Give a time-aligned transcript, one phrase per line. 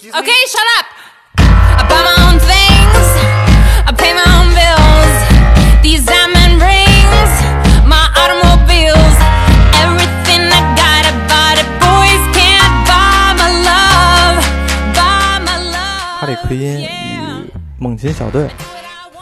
[0.00, 0.86] Okay, shut up.
[1.38, 3.06] I buy my own things.
[3.82, 5.14] I pay my own bills.
[5.82, 7.32] These diamond rings,
[7.82, 9.18] my automobiles.
[9.82, 11.66] Everything I got, I bought it.
[11.82, 14.38] Boys can't buy my love.
[14.94, 16.20] Buy my love.
[16.20, 18.48] 哈利奎因与猛禽小队，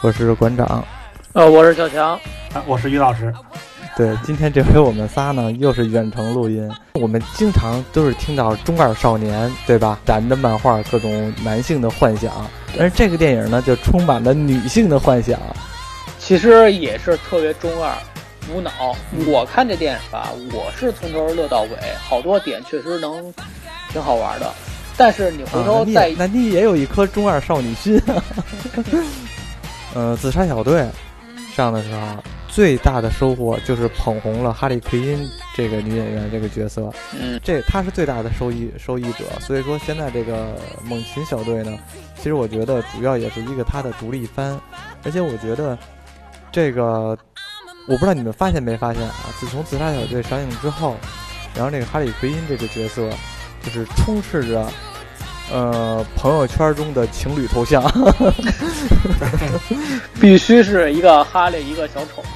[0.03, 0.85] 我是馆长。
[1.33, 2.21] 呃，我是小强。
[2.53, 3.33] 啊，我是于老师。
[3.97, 6.71] 对，今天这回我们仨呢，又是远程录音。
[7.01, 9.99] 我们经常都是听到中二少年，对吧？
[10.05, 12.31] 燃的漫画，各种男性的幻想，
[12.77, 15.41] 但是这个电影呢，就充满了女性的幻想。
[16.19, 17.91] 其实也是特别中二、
[18.53, 18.71] 无脑。
[19.27, 23.33] 我看这电影吧，我是从头乐到尾，好多点确实能
[23.91, 24.53] 挺好玩的。
[24.99, 27.99] 但是你回头再、你也那你也有一颗中二少女心。
[29.95, 30.87] 呃，自杀小队
[31.55, 32.23] 上的时候，
[32.57, 36.91] 最大的收获就是捧红了哈利奎因这个女演员这个角色。
[37.13, 41.79] 嗯，这她是最大的受益受益者，所以说现在这个猛禽小队呢，
[42.17, 44.59] 其实我觉得主要也是一个她的独立番，
[45.05, 45.79] 而且我觉得
[46.51, 47.11] 这个
[47.87, 50.97] 我不知道你们发现没发现啊，自从自杀小队上映之后，
[51.55, 53.11] 然后那个哈利奎因这个角色
[53.63, 54.67] 就是充斥着
[55.53, 57.83] 呃朋友圈中的情侣头像，
[60.21, 62.29] 必须是一个哈利，一个小丑嘛。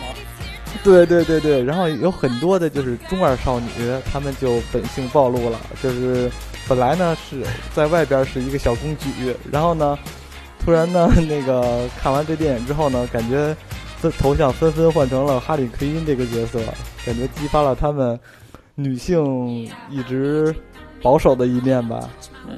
[0.82, 3.68] 对对对对，然后有很多的就是中二少女，
[4.10, 6.30] 她们就本性暴露了，就是
[6.66, 7.42] 本来呢是
[7.74, 9.98] 在外边是一个小公举，然后呢，
[10.64, 13.54] 突然呢那个看完这电影之后呢，感觉
[13.98, 16.58] 分头像纷纷换成了哈利奎因这个角色，
[17.04, 18.18] 感觉激发了她们
[18.74, 20.54] 女性一直
[21.02, 22.08] 保守的一面吧。
[22.48, 22.56] 嗯，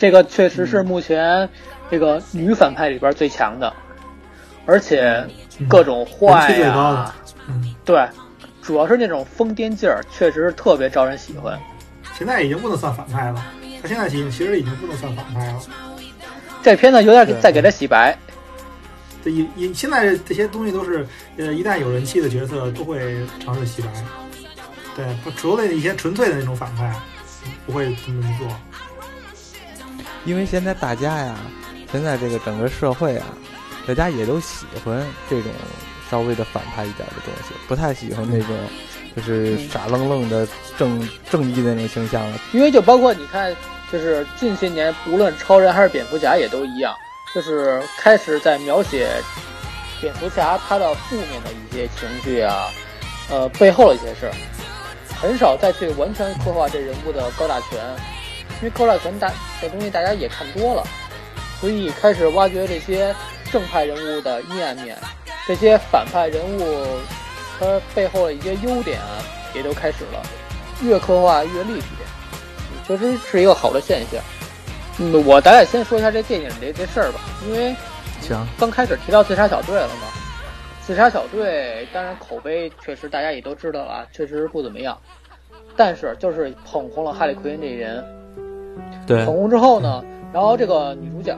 [0.00, 1.46] 这个确实是目前
[1.90, 3.70] 这个女反派里边最强的，
[4.64, 5.22] 而且
[5.68, 7.14] 各种坏人气最高呀、的
[7.48, 8.08] 嗯，对，
[8.62, 11.60] 主要是那种疯癫劲儿，确实是特别招人喜欢。
[12.16, 13.44] 现在已经不能算反派了，
[13.82, 15.60] 他现在其其实已经不能算反派了。
[16.62, 18.16] 这片子有点在给他洗白。
[19.22, 21.06] 这一一现在这些东西都是，
[21.36, 23.88] 呃，一旦有人气的角色都会尝试洗白。
[24.96, 26.90] 对，不除了一些纯粹的那种反派，
[27.66, 28.48] 不会这么做。
[30.24, 31.34] 因为现在大家呀，
[31.90, 33.26] 现在这个整个社会啊，
[33.86, 35.50] 大家也都喜欢这种
[36.10, 38.54] 稍微的反派一点的东西，不太喜欢那种
[39.16, 42.38] 就是傻愣愣的正正义的那种形象了。
[42.52, 43.54] 因为就包括你看，
[43.90, 46.94] 就是近些年，无论超人还是蝙蝠侠也都一样，
[47.34, 49.08] 就是开始在描写
[50.00, 52.68] 蝙蝠侠他的负面的一些情绪啊，
[53.30, 54.32] 呃背后的一些事儿，
[55.20, 57.78] 很少再去完全刻画这人物的高大全，
[58.60, 58.96] 因为高大
[59.60, 60.84] 这东西大家也看多了，
[61.60, 63.14] 所以开始挖掘这些
[63.50, 64.96] 正派人物的阴暗面，
[65.46, 66.86] 这些反派人物
[67.58, 69.22] 他背后的一些优点啊，
[69.54, 70.22] 也都开始了，
[70.82, 71.86] 越刻画越立体。
[72.86, 74.20] 确实是一个好的现象。
[74.98, 77.74] 嗯，我大概先说一下这电影这这事儿吧，因为
[78.20, 80.08] 行，刚开始提到自杀小队了嘛。
[80.84, 84.98] 自杀小队当然口碑确实大家也都知道了啊，确实不怎么样。
[85.76, 88.04] 但是就是捧红了哈利奎因这人，
[89.06, 91.36] 对捧红之后呢，然后这个女主角，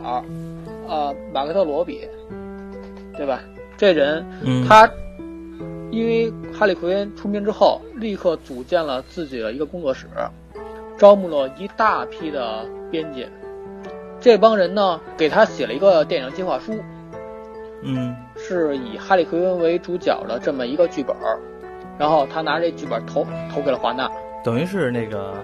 [0.89, 2.01] 呃，马格特罗比，
[3.17, 3.41] 对吧？
[3.77, 4.89] 这人嗯，他
[5.91, 10.07] 因为哈利奎恩出名之后，立刻组建了自己的一个工作室，
[10.97, 13.27] 招募了一大批的编辑。
[14.21, 16.75] 这帮人呢，给他写了一个电影计划书，
[17.83, 21.17] 嗯是以哈利奎恩为主角的这么一个剧本。
[21.99, 24.11] 然后他拿这剧本投投给了华纳。
[24.43, 25.35] 等于是那个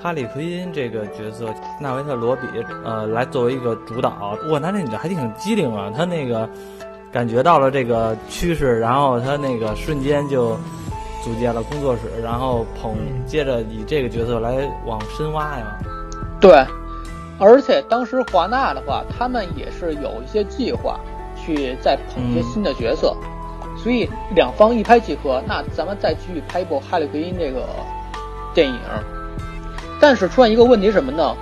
[0.00, 2.42] 哈利奎因这个角色，纳维特罗比
[2.84, 4.36] 呃来作为一个主导。
[4.50, 6.48] 哇，那那女的还挺机灵啊，她那个
[7.10, 10.56] 感觉到了这个趋势，然后她那个瞬间就
[11.24, 12.94] 组建了工作室，然后捧
[13.26, 15.76] 接着以这个角色来往深挖呀。
[16.40, 16.64] 对，
[17.40, 21.00] 而且当时华纳的话，他们也是有一些计划
[21.34, 23.16] 去再捧一些新的角色，
[23.76, 25.42] 所以两方一拍即合。
[25.48, 27.64] 那咱们再继续拍一部《哈利奎因》这个
[28.54, 28.78] 电影。
[30.00, 31.34] 但是出现一个问题什么呢？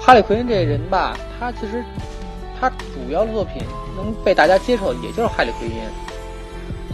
[0.00, 1.82] 哈利奎因这人吧，他其实
[2.60, 3.62] 他主要的作品
[3.96, 5.74] 能被大家接受，也就是哈利奎因，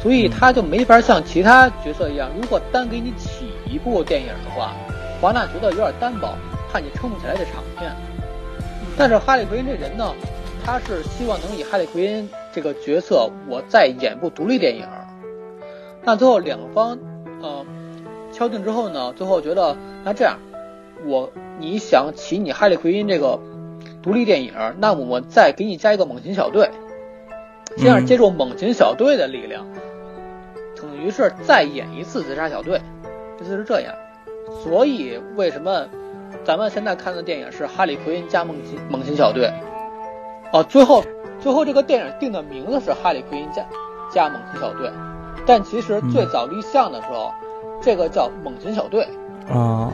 [0.00, 4.72] 所以他就没法像其他角色一样，如果单给你起一部电影的话，
[5.20, 6.34] 华纳觉得有点单薄，
[6.72, 7.92] 怕你撑不起来这场面。
[8.96, 10.12] 但是哈利奎因这人呢，
[10.64, 14.86] 他是希望能以哈利奎因这个角色，我再演部独立电影。
[16.04, 16.98] 那最后两方，
[17.42, 17.64] 呃，
[18.32, 20.36] 敲定之后呢，最后觉得那这样，
[21.04, 23.38] 我你想起你哈利奎因这个
[24.02, 26.70] 独立电影，那么我再给你加一个猛禽小队，
[27.76, 28.06] 这样嗯。
[28.06, 29.66] 借助猛禽小队的力量，
[30.76, 32.80] 等于是再演一次自杀小队，
[33.40, 33.94] 意思是这样。
[34.62, 35.88] 所以为什么
[36.44, 39.46] 咱们现在看的电影是《哈利奎因加猛禽猛禽小队》，
[40.52, 41.02] 哦，最后
[41.40, 43.64] 最后这个电影定的名字是《哈利奎因加
[44.12, 44.88] 加猛禽小队》，
[45.46, 47.32] 但其实最早立项的时候，
[47.80, 49.06] 这个叫猛禽小队。
[49.48, 49.92] 啊，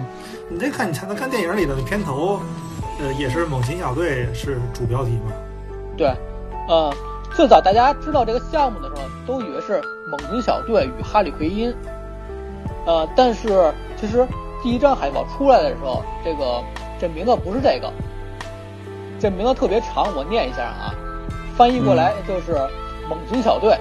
[0.51, 2.41] 你这看，你才能，看电影里的片头，
[2.99, 5.33] 呃，也是猛禽小队是主标题嘛？
[5.97, 6.11] 对，
[6.69, 6.91] 呃，
[7.35, 11.75] 最早大家知道这个项目的时候，都以为是猛禽小队与哈利奎因，
[12.87, 14.27] 呃，但是其实
[14.63, 16.63] 第一张海报出来的时候，这个
[16.99, 17.93] 这名字不是这个，
[19.21, 20.95] 这名字特别长，我念一下啊，
[21.59, 22.55] 翻译过来就是
[23.07, 23.77] 猛禽小队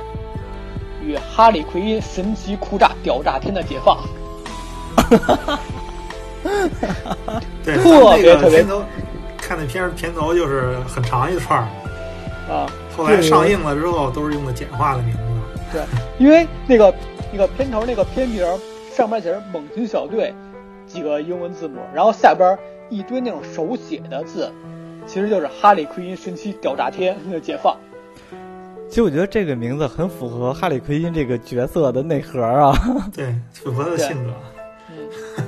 [1.02, 3.98] 与哈利奎因神奇酷炸屌炸天的解放。
[7.64, 8.84] 对，特别特别那个片头
[9.38, 11.68] 看那片儿片头就是很长一串儿，
[12.54, 15.20] 啊，后来上映了之后都是用的简化的名字。
[15.72, 15.82] 对，
[16.18, 16.94] 因为那个
[17.32, 18.46] 那个片头那个片名
[18.92, 20.34] 上面写着“猛禽小队”
[20.88, 22.58] 几个英文字母，然后下边
[22.90, 24.50] 一堆那种手写的字，
[25.06, 27.76] 其实就是哈利奎因神奇屌炸天的解放。
[28.88, 32.74] 其实我觉得这个名字很符合哈利奎因这个角色的内核啊，
[33.14, 34.32] 对，符合他的性格。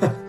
[0.01, 0.09] 嗯，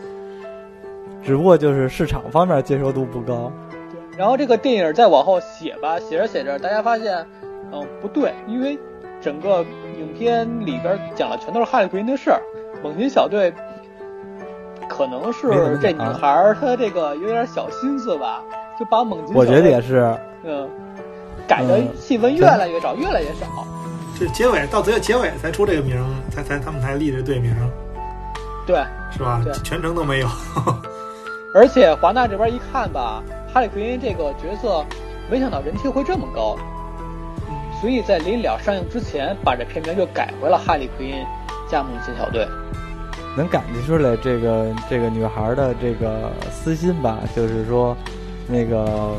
[1.22, 3.52] 只不过就是市场方面接受度不高。
[3.90, 4.19] 对。
[4.19, 7.26] 然后这个电影再往后写吧，写着写着，大家发现，
[7.72, 8.78] 嗯，不对，因为
[9.20, 9.64] 整个
[9.99, 12.40] 影片里边讲的全都是哈利奎因的事儿，
[12.82, 13.52] 猛禽小队
[14.88, 18.43] 可能是这女孩儿她这个有点小心思吧，
[18.78, 20.69] 就把猛禽我觉得也是，嗯，
[21.46, 23.46] 改的嗯戏份越来越少，越来越少。
[24.19, 27.64] 这结尾到最后结尾才出这个名儿，才才他们才立这队名儿，
[28.66, 29.52] 对，是吧对？
[29.62, 30.26] 全程都没有。
[31.52, 34.85] 而且华纳这边一看吧，哈利奎因这个角色，
[35.29, 36.56] 没想到人气会这么高，
[37.81, 41.14] 所以在临了上映之前，把这片名就改回了哈利奎因
[41.69, 42.47] 加盟新小队。
[43.37, 47.97] 能感觉出来这个这个女孩的这个私心吧，就是说，
[48.47, 49.14] 那个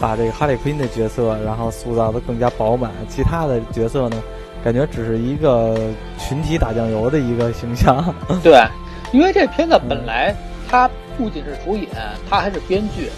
[0.00, 4.16] 把这个哈利奎因的角色，然后塑造的更加饱满，其他的角色呢，
[4.64, 5.78] 感觉只是一个
[6.18, 8.12] 群体打酱油的一个形象。
[8.42, 8.64] 对，
[9.12, 10.34] 因为这片子本来
[10.68, 11.88] 他不仅是主演，
[12.28, 13.08] 他还是编剧，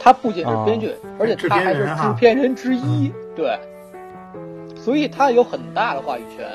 [0.00, 3.12] 他不仅是编剧，而且他还是制片人之一。
[3.36, 3.56] 对，
[4.76, 6.46] 所以他有很大的话语权。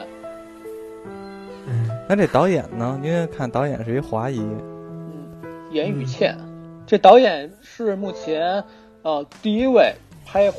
[1.68, 3.00] 嗯，那这导演呢？
[3.02, 5.26] 因为看导演是一华裔，嗯，
[5.72, 6.38] 严雨倩，
[6.86, 8.62] 这导演是目前
[9.04, 9.96] 呃第一位
[10.26, 10.52] 拍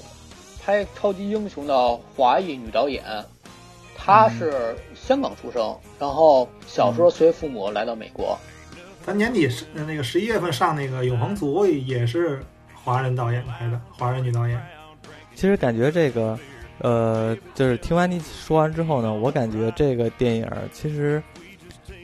[0.64, 3.04] 拍超级英雄的华裔女导演，
[3.94, 8.38] 她是香港出生，然后小时候随父母来到美国。
[9.06, 12.42] 咱年底是那个十一月份上那个《永恒族》也是
[12.74, 14.60] 华人导演拍的，华人女导演。
[15.36, 16.36] 其实感觉这个，
[16.80, 21.22] 呃，就是听完你说完之后呢，我感觉这个电影其实，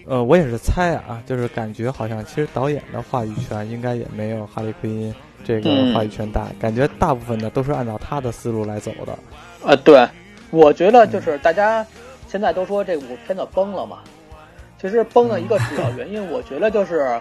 [0.06, 5.12] 呃，我也是猜啊，就是感觉好像其实导演的话语权应该也没有哈利奎因
[5.42, 9.18] 这个嗯话语权大，感觉大部分的都是按照他的思路来走的。
[9.64, 10.08] 呃，对，
[10.50, 11.84] 我觉得就是大家
[12.28, 13.98] 现在都说这部片子崩了嘛，
[14.82, 17.20] 其实崩的一个主要原因，我觉得就是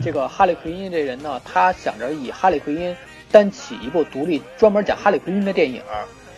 [0.00, 2.96] 这个哈利奎因这人呢，他想着以哈利奎因
[3.28, 5.82] 单起一部独立专门讲哈利奎因的电影，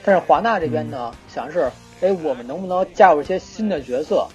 [0.02, 1.70] 但是华纳这边呢，想的是，
[2.00, 4.26] 哎，我们能不能加入一些新的角色，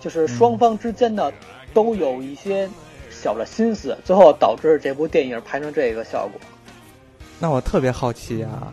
[0.00, 1.32] 就是双方之间呢
[1.72, 2.70] 都有一些
[3.10, 6.40] 小的心思，最后导致这部电影拍成这个效果。
[7.40, 8.72] 那我特别好奇啊，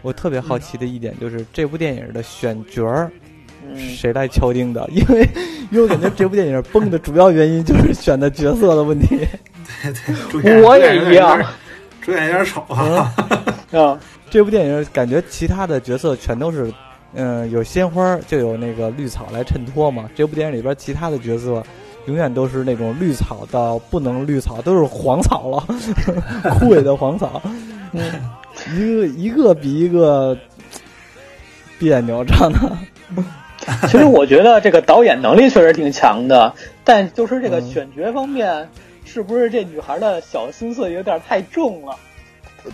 [0.00, 3.20] 我特别好奇的一点就是这部电影的选角儿嗯，
[3.76, 4.88] 谁来敲定的？
[4.92, 5.28] 因为
[5.70, 9.18] 因为我感觉这部电影崩的主要原因就是选的角色的问题。
[9.82, 11.42] 对对，主演我也一样，
[12.00, 13.12] 主演有点丑啊。
[13.72, 13.98] 啊，
[14.30, 16.72] 这部电影感觉其他的角色全都是，
[17.14, 20.08] 嗯，有鲜花就有那个绿草来衬托嘛。
[20.14, 21.62] 这部电影里边其他的角色，
[22.06, 25.66] 永远都是那种绿草到不能绿草，都是黄草了，
[26.58, 27.42] 枯萎的黄草，
[27.92, 28.02] 嗯。
[28.72, 30.38] 一个一个比一个
[31.76, 32.58] 别扭，长得。
[33.88, 36.54] 其实我觉得这个导演能力确实挺强的，
[36.84, 38.68] 但就是这个选角方面，
[39.04, 41.96] 是不是这女孩的小心思有点太重了？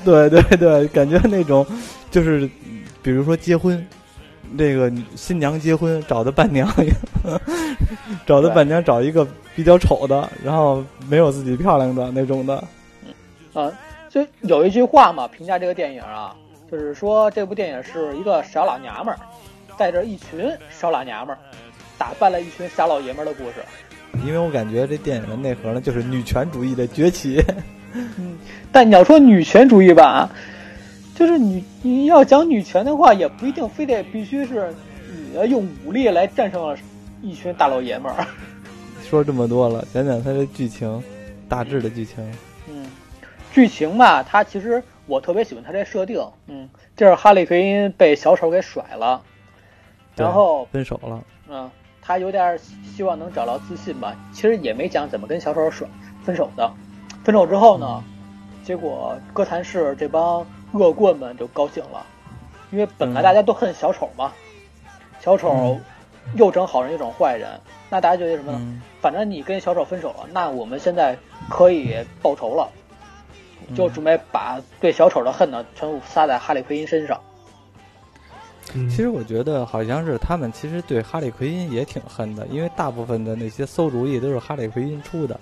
[0.04, 1.66] 对对对，感觉那种
[2.10, 2.48] 就是，
[3.02, 3.84] 比如说结婚，
[4.56, 6.68] 这个新娘结婚找的伴娘，
[8.24, 12.62] 找的伴娘找一个比较丑的，然后没有自己漂亮的那种的。
[13.52, 13.70] 啊，
[14.08, 16.34] 就有一句话嘛，评价这个电影啊，
[16.70, 19.18] 就是说这部电影是一个傻老娘们儿
[19.80, 21.38] 带着一群小老娘们儿
[21.96, 23.64] 打败了一群傻老爷们儿的故事。
[24.26, 27.42] 因为我感觉这电影的内核呢，就是女权主义的崛起。
[27.94, 28.38] 嗯，
[28.70, 30.28] 但你要说女权主义吧，
[31.14, 34.70] 就是你你要讲女权的话，也不一定非得必须是
[35.16, 36.76] 女的用武力来战胜了
[37.22, 38.26] 一群大老爷们儿。
[39.08, 41.02] 说这么多了，讲讲它的剧情。
[41.48, 42.16] 大致的剧情。
[42.68, 42.86] 嗯，
[43.52, 46.22] 剧情吧，它其实我特别喜欢它这设定。
[46.46, 49.29] 嗯，就是哈利奎因被小丑给甩了，对
[50.20, 54.14] 然后分手了，嗯，他有点希望能找到自信吧。
[54.32, 55.88] 其实也没讲怎么跟小丑甩
[56.24, 56.72] 分手的。
[57.24, 58.02] 分手之后呢，
[58.64, 62.04] 结果哥谭市这帮恶棍们就高兴了，
[62.70, 64.32] 因为本来大家都恨小丑嘛，
[65.20, 65.78] 小丑
[66.36, 67.60] 又整好人又整坏人，
[67.90, 68.58] 那大家觉得什么呢？
[68.60, 71.16] 嗯反正你跟小丑分手了，那我们现在
[71.48, 72.68] 可以报仇了，
[73.74, 77.18] 就准备把对小丑的恨呢全部撒在哈利奎因身上。
[78.74, 85.38] 嗯其实我觉得好像是他们其实对哈利奎因也挺恨的，因为大部分的那些馊主意都是哈利奎因出的。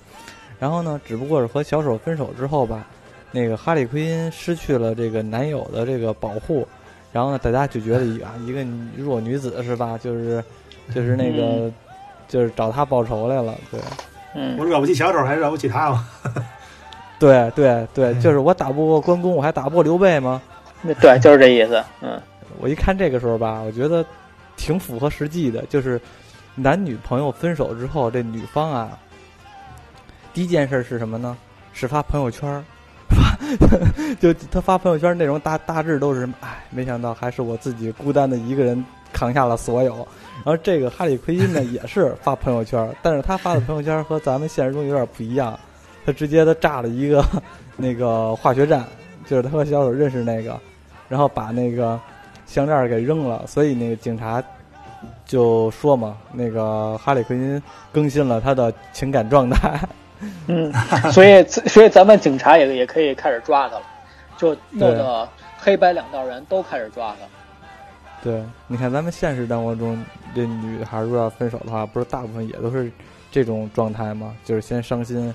[0.58, 2.84] 然后呢，只不过是和小丑分手之后吧，
[3.30, 6.66] 那个哈利奎因失去了这个男友的这个保护，
[7.12, 8.64] 然后呢，大家就觉得一啊一个
[8.96, 10.42] 弱女子是吧，就是
[10.94, 11.70] 就是那个、
[12.26, 13.80] 就是找他报仇来了，对
[14.34, 16.08] 嗯我惹不起小丑，还惹不起他吗？
[17.18, 20.42] 对 对对，嗯就是我打不过关公，我还打不过刘备吗？
[21.00, 21.82] 对，就是这意思。
[22.00, 22.20] 嗯
[22.60, 24.04] 我一看这个时候吧，我觉得
[24.56, 26.00] 挺符合实际的，就是
[26.54, 28.98] 男女朋友分手之后，这女方啊，
[30.32, 31.36] 第一件事是什么呢？
[31.72, 32.64] 是发朋友圈儿，
[34.18, 36.34] 就他发朋友圈内容大大致都是什么？
[36.40, 39.96] 哎，没想到还是我自己孤单的一个人扛下了所有。
[40.44, 45.58] 然后这个哈利奎因呢， 也是发朋友圈，但是他发的朋友圈和咱们现实中有点不一样，
[46.04, 47.24] 他直接他炸了一个
[47.76, 48.84] 那个化学站，
[49.26, 50.58] 就是他和小丑认识那个，
[51.08, 52.00] 然后把那个
[52.48, 54.42] 项链儿给扔了，所以那个警察
[55.26, 57.62] 就说嘛，那个哈里奎因
[57.92, 59.78] 更新了他的情感状态。
[60.48, 60.72] 嗯，
[61.12, 63.82] 所以所以咱们警察也也可以开始抓他了，
[64.36, 65.28] 就弄得
[65.58, 67.26] 黑白两道人都开始抓他。
[68.20, 70.02] 对，你看咱们现实生活中，
[70.34, 72.90] 这女孩如果要分手的话，不是大部分也都是
[73.30, 74.34] 这种状态吗？
[74.44, 75.32] 就是先伤心，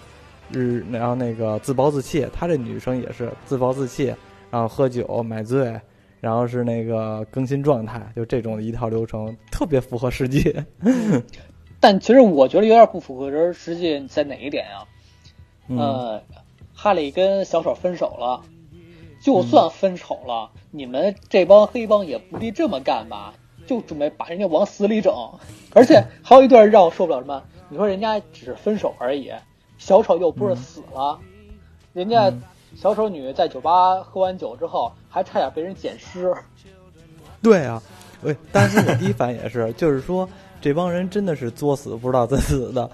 [0.51, 2.27] 日，然后那个自暴自弃。
[2.33, 4.13] 她这女生也是自暴自弃，
[4.51, 5.79] 然后喝酒买醉，
[6.23, 10.55] 然后是那个更新状态，就这种一套流程，特别符合实际。
[11.81, 14.87] 但其实我觉得有点不符合实际，在哪一点啊？
[15.67, 16.23] 嗯，呃，
[16.73, 18.41] 哈利跟小丑分手了，
[19.21, 23.33] 就算分手了，你们这帮黑帮也不必这么干吧？
[23.67, 25.13] 就准备把人家往死里整，
[25.73, 27.43] 而且 还有一段让我受不了什么？
[27.67, 29.29] 你说人家只是分手而已，
[29.77, 31.19] 小丑又不是死了，
[31.91, 32.41] 人家嗯
[32.75, 36.33] 小丑女在酒吧喝完酒之后，还差点被人捡尸。
[37.41, 37.81] 对啊，
[38.21, 40.27] 喂，但是我第一反应也是， 就是说
[40.61, 42.89] 这帮人真的是作死不知道怎死的。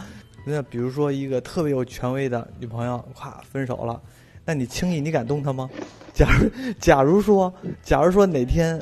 [0.46, 4.02] 那比如说一个特别有权威的女朋友，咵分手了，
[4.46, 5.70] 那你轻易你敢动她吗？
[6.14, 8.82] 假如假如说，假如说哪天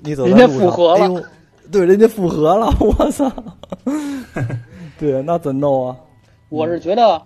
[0.00, 1.24] 你走在人家路上，复合了哎呦，
[1.72, 3.30] 对，人家复合了， 我操！
[4.98, 5.96] 对，那怎弄啊？
[6.48, 7.20] 我是觉得，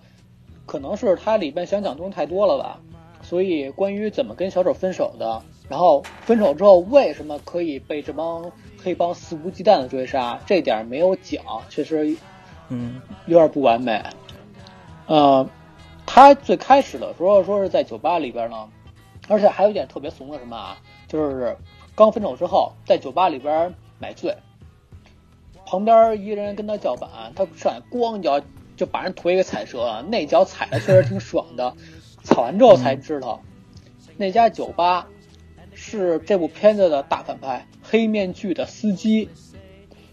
[0.64, 2.80] 可能是他里边想讲东西太多了吧，
[3.25, 8.52] 所以关于怎么跟小丑分手的，然后分手之后为什么可以被这帮
[8.83, 12.16] 黑帮肆无忌惮的追杀，这点儿没有讲，确实
[12.69, 14.02] 嗯有点不完美。
[15.07, 15.49] 呃，
[16.07, 18.69] 他最开始的时候说是在酒吧里边呢，
[19.28, 20.76] 而且还有一点特别怂的什么啊，
[21.09, 21.57] 就是
[21.95, 24.37] 刚分手之后在酒吧里边买醉，
[25.66, 28.40] 旁边一个人跟他叫板，他上来咣一脚
[28.76, 31.75] 就把人腿给踩折了，那脚踩的确实挺爽的，
[32.25, 33.43] 踩完之后才知道，
[34.16, 35.07] 那家酒吧
[35.75, 39.28] 是这部片子的大反派黑面具的司机，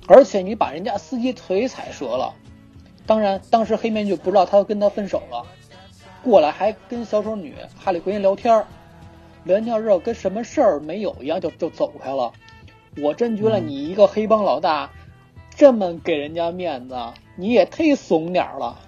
[0.07, 2.35] 而且你把人家司机腿踩折了。
[3.07, 5.47] 当然，当时黑面具不知道他跟他分手了，
[6.23, 8.67] 过来还跟小丑女哈利奎因聊天儿，
[9.43, 12.31] 聊完天儿之后跟什么事儿没有一样就就走开了。
[13.01, 14.91] 我真觉得你一个黑帮老大，
[15.55, 16.95] 这么给人家面子，
[17.35, 18.79] 你也忒怂点儿了。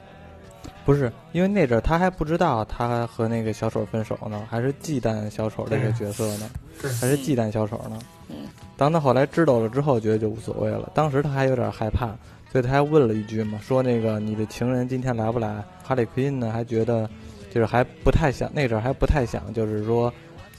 [0.85, 6.49] 不是，因为那阵儿他还不知道他和那个小丑分手呢，还是忌惮小丑这个角色呢，
[6.81, 7.97] 对还是忌惮小丑呢。
[8.27, 8.35] 嗯，
[8.75, 10.91] 当他后来知道了之后，觉得就无所谓了。
[10.93, 12.07] 当时他还有点害怕，
[12.51, 15.63] 所以他还问了一句嘛，说那个你的情人今天来不来？
[15.83, 17.09] 哈利奎因呢还觉得
[17.49, 20.11] 就是还不太想，那阵儿还不太想，就是说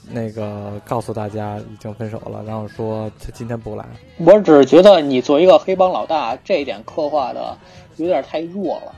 [0.09, 3.85] 那个告诉大家已经分手了，然后说他今天不来。
[4.17, 7.55] 我只是觉得你作为一个黑帮老大，这一点刻画的
[7.97, 8.91] 有点太弱了。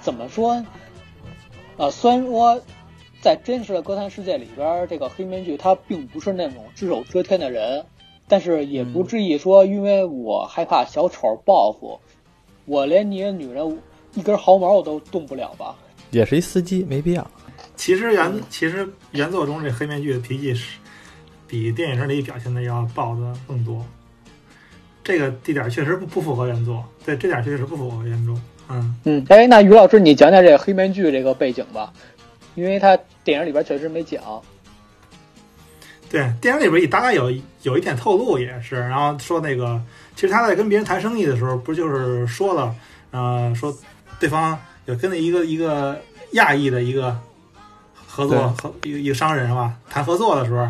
[0.00, 0.64] 怎么说？
[1.76, 2.60] 呃，虽然说
[3.22, 7.84] 在真实的哥谭世界里边，这个黑面具他并不是那种只手遮天的人，
[8.28, 12.00] 但是也不至于说因为我害怕小丑报复，
[12.66, 13.78] 我连你的女人
[14.14, 15.76] 一根毫毛我都动不了吧？
[16.10, 17.30] 也是一司机，没必要。
[17.76, 20.78] 其实原其实原作中这黑面具的脾气是
[21.46, 23.84] 比电影里表现的要暴的更多。
[25.02, 28.34] 这个地点确实不不符合原作，对这点确实不符合原著。
[28.70, 31.92] 嗯，嗯，哎，那于老师你讲讲这个黑面具这个背景吧，
[32.54, 34.22] 因为他电影里边确实没讲。
[36.08, 37.30] 对，电影里边也大概有
[37.62, 39.80] 有一点透露，也是，然后说那个，
[40.14, 42.74] 其实他在跟别人谈生意的时候，不就是说了，
[43.10, 43.76] 呃，说
[44.18, 46.00] 对方有跟一个一个
[46.32, 47.16] 亚裔的一个
[47.94, 50.68] 合作和一个一个商人是吧，谈合作的时候，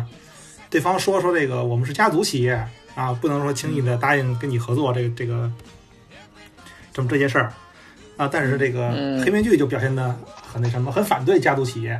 [0.69, 2.53] 对方说说这个我们是家族企业
[2.93, 5.51] 啊，不能说轻易的答应跟你合作这个这个
[6.93, 7.51] 这么这些事儿
[8.21, 10.15] 啊，但是这个嗯黑面具就表现的
[10.53, 11.99] 很那什么，很反对家族企业。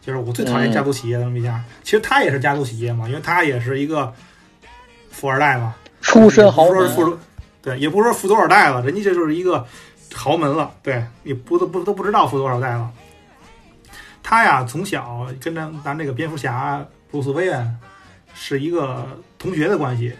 [0.00, 4.14] 就是我最讨厌家族企业的那么一家，其实他也是家族企业嘛，因为他也是一个
[5.10, 6.88] 富二代嘛，出身豪门
[7.60, 9.66] 对，也不是说富多少代了，人家这就是一个
[10.14, 12.88] 豪门了，对，也不都不都不知道富多少代了。
[14.22, 17.76] 他呀，从小跟咱咱这个蝙蝠侠布鲁斯韦恩
[18.32, 20.12] 是一个同学的关系。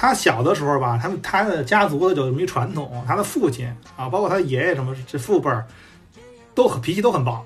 [0.00, 5.66] 他小的时候吧，他们他的家族的就有这么一传统，他的父亲啊，包括他爷爷什么这父辈儿，
[6.54, 7.44] 都很脾气都很暴。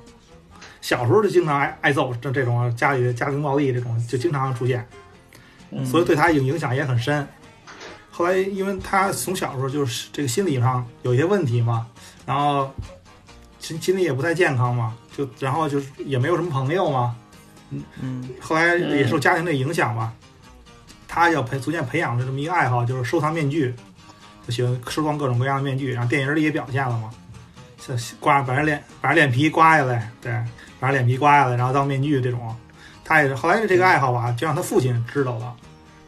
[0.81, 4.87] 小时候就经常挨挨揍，这这种家里的家庭暴力这种就经常出现，
[5.73, 5.85] 嗯。
[5.85, 7.27] 所以对他影影响也很深。
[8.13, 11.89] 后来因为他从小时候就是这个心理上有一些问题嘛，
[12.25, 12.71] 然后
[13.59, 17.17] 心心理也不太健康嘛，就然后就是也没有什么朋友嘛，
[18.01, 18.29] 嗯。
[18.41, 20.13] 后来也受家庭的影响吧，
[21.14, 23.73] 他要培逐渐培养的这么一个爱好，就是收藏面具，
[24.44, 27.09] 就喜欢收藏各种各样的面具，然后电影里也表现了嘛，
[27.78, 30.33] 像刮把人脸把人脸皮刮下来，对，
[30.80, 32.52] 把人脸皮刮下来，然后当面具这种，
[33.04, 35.54] 他也是后来是这个爱好吧，就让他父亲知道了，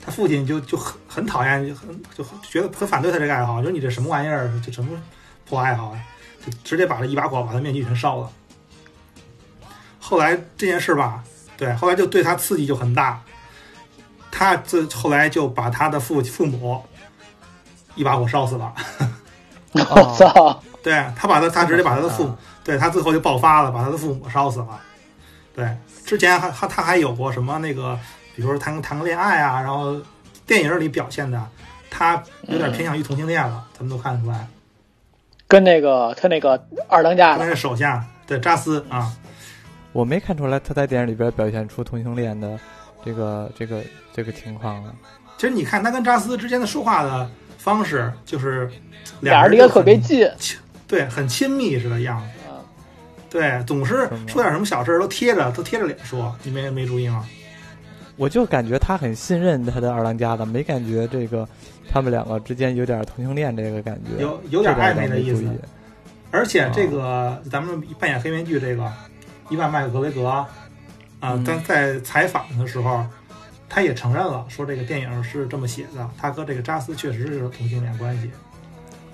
[0.04, 4.90] 他父亲就就很很讨厌，就很就觉得很反对他这个爱好，就是你这什么玩意儿，这什么
[5.48, 6.00] 破爱好啊，
[6.44, 8.28] 就直接把这一把火把他面具全烧了。
[10.00, 11.22] 后来这件事吧，
[11.56, 13.22] 对，后来就对他刺激就很大。
[14.36, 16.82] 他这后来就把他的父父母
[17.94, 18.74] 一把火烧死了。
[19.72, 20.62] 我操！
[20.82, 24.80] 对他把他他直接把他的父这么狠啊对他最后就爆发了，把他的父母烧死了。
[25.54, 25.74] 对，
[26.04, 27.98] 之前还他他还有过什么那个，
[28.34, 29.98] 比如说谈谈个恋爱啊，然后
[30.46, 31.42] 电影里表现的
[31.90, 34.46] 他有点偏向于同性恋了，咱们都看得出来。
[35.48, 39.12] 跟那个他那个二当家那是手下对扎斯啊，
[39.92, 42.58] 我没看出来他在电影里边表现出同性恋的
[43.06, 43.80] 这个这个
[44.12, 44.94] 这个情况了。
[45.38, 48.68] 其实你看他跟扎斯之间的说话的方式，就是
[49.20, 50.28] 俩人离得特别近。
[50.86, 52.26] 对，很亲密似的样子。
[52.48, 52.52] 嗯
[53.28, 57.26] 对，总是说点什么小事都贴着，都贴着脸说，你没没注意吗？
[58.16, 61.46] 我就感觉他很信任他的二当家的，没感觉这个
[61.90, 65.44] 他们两个之间有点同性恋这个感觉，有有点暧昧的意思。
[66.30, 68.90] 而且这个咱们扮演黑面具这个
[69.50, 70.46] 伊万麦克格雷格
[71.26, 73.04] 啊，嗯但在采访的时候，
[73.68, 78.30] 他也承认了，说这个电影是这么写的，他和这个扎斯确实是同性恋关系。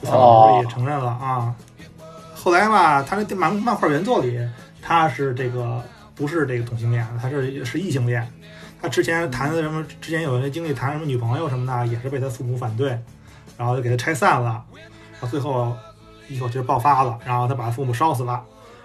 [0.03, 1.55] 采访的时候也承认了啊。
[2.35, 4.39] 后来吧，他那漫漫画原作里，
[4.83, 5.83] 他是这个
[6.15, 8.31] 不是这个同性恋，他是是异性恋。
[8.83, 12.99] 他之前谈的什么，之前有些经历谈什么女朋友什么的，也是被他父母反对，
[13.57, 14.63] 然后就给他拆散了，
[15.13, 15.73] 然后最后
[16.29, 18.43] 一口气爆发了，然后他把父母烧死了，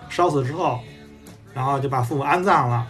[0.08, 0.80] 烧死之后，
[1.52, 2.88] 然后就把父母安葬了，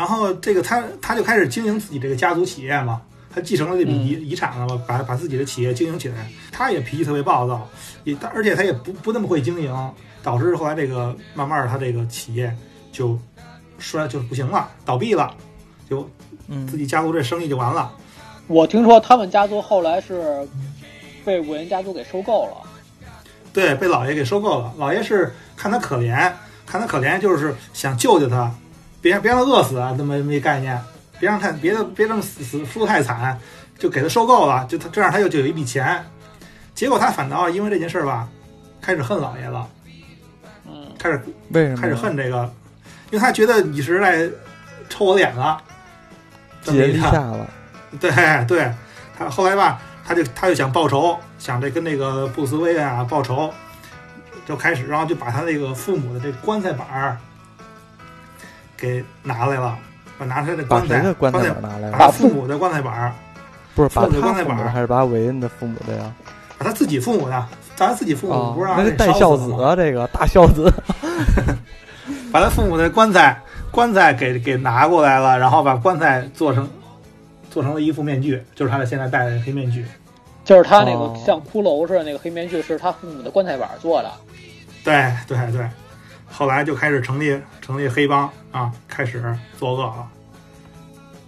[0.00, 7.68] 然后这个他他就开始经营自己这个家族企业嘛，他继承了这笔遗遗产了嘛，把把自己的企业经营起来，他也脾气特别暴躁，
[8.04, 12.50] 也而且他也不不那么会经营，导致后来这个慢慢他这个企业
[12.90, 13.18] 就
[13.78, 15.36] 衰就不行了，倒闭了，
[15.86, 16.08] 就
[16.48, 17.92] 嗯自己家族这生意就完了。
[18.46, 20.48] 我听说他们家族后来是
[21.26, 22.56] 被五人家族给收购了。
[23.52, 24.72] 对，被老爷给收购了。
[24.78, 26.32] 老爷是看他可怜，
[26.64, 28.50] 看他可怜，就是想救救他，
[29.00, 30.78] 别别让他饿死啊，这么一概念，
[31.18, 33.38] 别让他别的别这么死死输得太惨，
[33.78, 36.04] 就给他收购了，就他这样他就就有一笔钱。
[36.74, 38.28] 结果他反倒因为这件事儿吧，
[38.80, 39.68] 开始恨老爷了，
[40.66, 42.50] 嗯，开始为什么开始恨这个，
[43.10, 44.28] 因为他觉得你是来
[44.88, 45.60] 抽我脸了。
[46.62, 47.46] 这么一下了？
[47.98, 48.10] 对
[48.46, 48.72] 对，
[49.16, 53.52] 他后来吧，他就他就想报仇，想这跟那个布斯威恩啊报仇，
[54.46, 57.16] 就开始，然后就把他那个父母的这棺材板儿
[58.80, 59.76] 给拿来了，
[60.18, 61.98] 把拿出来的棺材棺材材板拿来把了？
[61.98, 63.12] 把父母的棺材板儿，
[63.74, 66.12] 不是把父母的他的，棺材板儿还是把韦恩的父母的呀？
[66.58, 70.72] 把他自己父母的，把他自己父母哦不是让那是他带孝子啊，这个 大孝子。
[72.32, 73.40] 把他父母的棺材
[73.70, 76.68] 棺材给给拿过来了，然后把棺材做成
[77.50, 79.84] 做成了一副面具，就是他的现在戴的黑面具。
[80.44, 84.10] 就是他那个哦像骷髅似的那个黑面具，是他父母的棺材板做的。
[84.84, 85.68] 对对对，
[86.30, 90.08] 后来就开始成立成立黑帮啊，开始作恶了。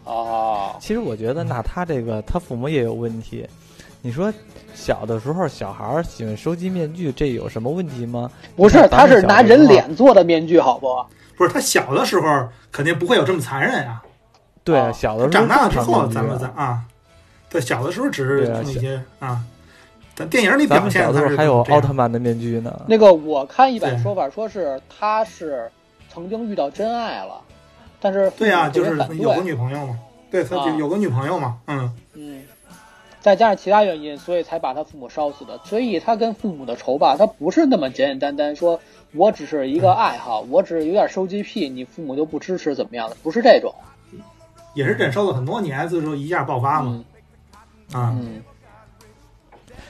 [0.04, 3.48] 哦，其实我觉得，那他这个他父母也有问题，
[4.00, 4.32] 你说
[4.74, 8.28] 小的时候小孩儿喜欢收集面具，这有什么问题吗？
[8.56, 11.04] 不是，他是拿人脸做的面具，好不？
[11.36, 14.02] 不是他小的时候肯定不会有这么残忍啊，
[14.64, 14.90] 对，啊。
[14.92, 16.82] 小的时候长大了之后咱们咱啊，
[17.48, 19.40] 对，小的时候只是那些啊，
[20.14, 22.84] 咱电影里咱们表现的时候还有奥特曼的面具呢。
[22.88, 25.70] 那个我看一版说法，说是他是
[26.12, 27.40] 曾经遇到真爱了，
[27.98, 29.98] 但是对呀、就是有个女朋友嘛，
[30.30, 32.42] 对他有个女朋友嘛，嗯，嗯，
[33.20, 35.58] 再加上其他原因，所以才把他父母烧死的。
[35.64, 38.78] 所以他跟父母的仇吧，他不是那么简简单单说，
[39.14, 43.74] 我只是一个爱好，我只是有点收集癖，你父母就不支持怎么样的，不是这种。
[44.74, 47.04] 也是忍受了很多年，最后一下爆发嘛，
[47.94, 48.42] 嗯啊，嗯，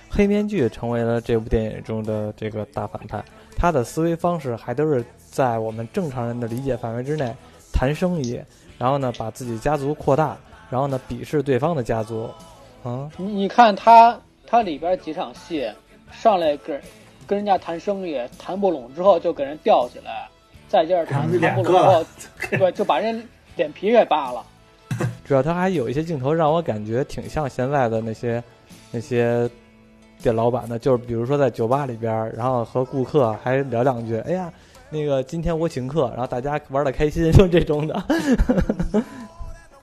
[0.08, 3.24] 黑面具成为了这部电影中的这个大反派，
[3.56, 7.34] 他的思维方式还都是在我们正常人的理解范围之内
[7.72, 8.40] 谈生意，
[8.78, 10.36] 然后呢把自己家族扩大，
[10.68, 12.28] 然后呢鄙视对方的家族，
[12.82, 15.70] 啊，你你看他他里边几场戏，
[16.10, 16.80] 上来跟
[17.26, 20.28] 跟人家谈生意，谈不拢之后就给人吊起来，
[20.68, 22.04] 再接着谈 不拢
[22.50, 24.44] 对，就把人脸皮给扒了。
[25.24, 28.42] 主要他还有一些镜头让我感觉挺像现在的那些
[28.90, 29.48] 那些
[30.22, 34.50] 店老板的，就是比如说在酒吧里边儿，然后和顾客还聊两句，哎呀，
[34.88, 38.04] 那个今天我请客，然后大家玩的开心，就这种的。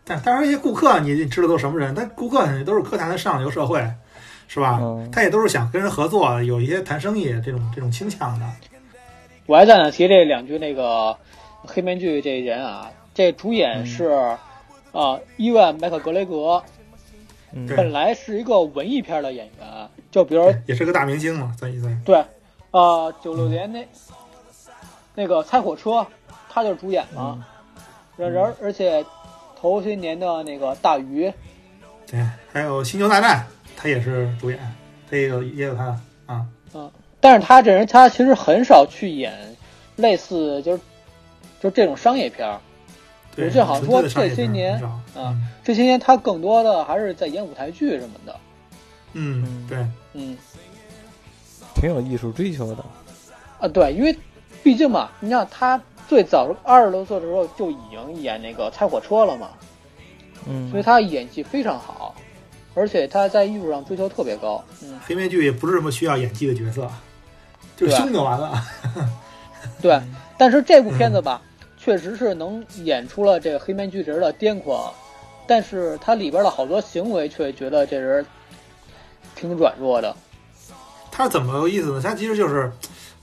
[0.06, 3.80] 但当然一些顾客你知道都什么人，但顾客都是歌坛的上流社会，
[4.47, 4.80] 是吧？
[4.82, 8.45] 嗯他也都是想跟人合作，有一些谈生意这种这种倾向的，
[9.45, 11.15] 我还在那提这两句那个
[11.62, 14.06] 黑面具这人啊，这主演是
[14.91, 16.63] 啊、伊万麦克格雷格，
[17.54, 22.02] 嗯，本来是一个文艺片的演员，就比如也是个大明星嘛，算一算。
[22.06, 22.24] 对，
[22.72, 23.88] 呃，九六年那
[25.16, 26.06] 那个猜火车，
[26.50, 27.44] 他就是主演嘛，嗯。
[28.18, 29.06] 人人而且
[29.58, 31.32] 头些年的那个大鱼，
[32.06, 33.40] 对，还有《星球大战》，
[33.78, 34.60] 他也是主演，
[35.10, 36.46] 他也有也有他啊。
[37.22, 39.34] 但是他这人他其实很少去演
[39.96, 40.84] 类似就是
[41.62, 42.69] 就这种商业片儿，对，
[43.45, 44.82] 我记得好像说这些年
[45.15, 48.36] 啊这些年他更多的还是在演舞台剧什么的，
[49.13, 49.78] 嗯，对，
[50.13, 50.38] 嗯
[51.75, 52.84] 挺有艺术追求的。
[53.60, 54.17] 啊对，因为
[54.63, 59.49] 毕竟嘛，你想他最早二十多岁的时候就已经演那个猜火车了嘛，
[60.47, 62.15] 嗯所以他演技非常好，
[62.73, 64.99] 而且他在艺术上追求特别高，嗯。
[65.06, 66.89] 黑面具也不是什么需要演技的角色，
[67.75, 68.62] 就凶就完了。
[69.82, 70.02] 对，
[70.38, 71.41] 但是这部片子吧，
[71.82, 74.94] 确实是能演出了这个黑面具人的癫狂，
[75.48, 78.26] 但是他里边的好多行为却觉得这人
[79.34, 80.15] 挺软弱的。
[81.10, 82.02] 他是怎么个意思呢？
[82.02, 82.72] 他其实就是，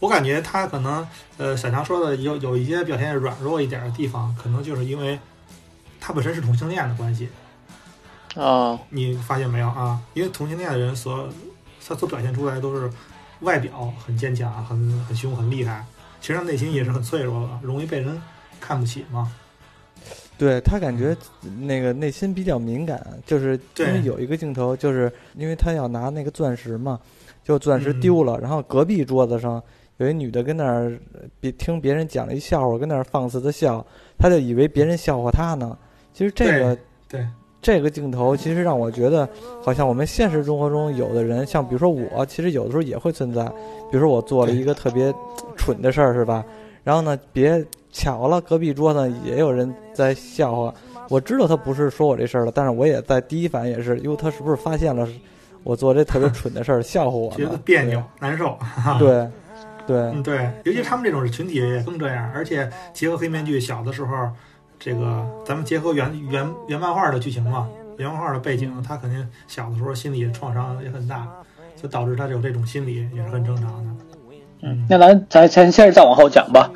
[0.01, 5.19] 我感觉他可能，呃，小强说的有有一些表现软弱一点的地方，可能就是因为
[6.01, 7.29] 他本身是同性恋的关系。
[8.35, 10.01] 啊，你发现没有啊？
[10.15, 11.29] 因为同性恋的人所
[11.87, 12.91] 他所表现出来都是
[13.41, 15.85] 外表很坚强、很很凶、很厉害，
[16.21, 18.21] 其实他内心也是很脆弱的，容易被人
[18.67, 19.33] 看不起吗。
[20.39, 21.17] 对他感觉
[21.61, 27.01] 那个内心比较敏感，就是因为有一个镜头，就是因为他要拿那个钻石嘛，
[27.43, 29.63] 就钻石嗯丢了，然后隔壁桌子上
[29.97, 30.93] 有一女的跟那儿
[31.41, 33.85] 别听别人讲了一笑话，跟那儿放肆的笑，
[34.19, 35.79] 他就以为别人笑话他呢。
[36.13, 36.77] 其实这个
[37.09, 37.27] 对，
[37.63, 39.27] 这个镜头其实让我觉得，
[39.63, 43.43] 好像我们现实生活中有的人，像比如说我，其实有的时候也会存在。
[43.91, 45.11] 比如说我做了一个特别
[45.57, 46.45] 蠢的事儿，是吧？
[46.85, 47.65] 然后呢，别
[47.97, 50.75] 巧了，隔壁桌呢也有人在笑话。
[51.09, 55.09] 我知道他不是说我这事儿了，但是我也在第一反应也是，哟，他是不是发现了
[55.63, 57.31] 我做这特别蠢的事儿， 笑话我？
[57.33, 58.59] 觉得别扭、难受。
[58.99, 59.27] 对。
[59.87, 64.29] 对嗯，对，尤其他们这种群体也更这样，而且结合黑面具小的时候，
[64.81, 71.29] 这个咱们结合原原原漫画的剧情嘛，原漫画的背景，他肯定小的时候心理创伤也很大，
[71.81, 73.91] 就导致他有这种心理也是很正常的。
[74.63, 76.69] 嗯，那咱咱咱接着再往后讲吧，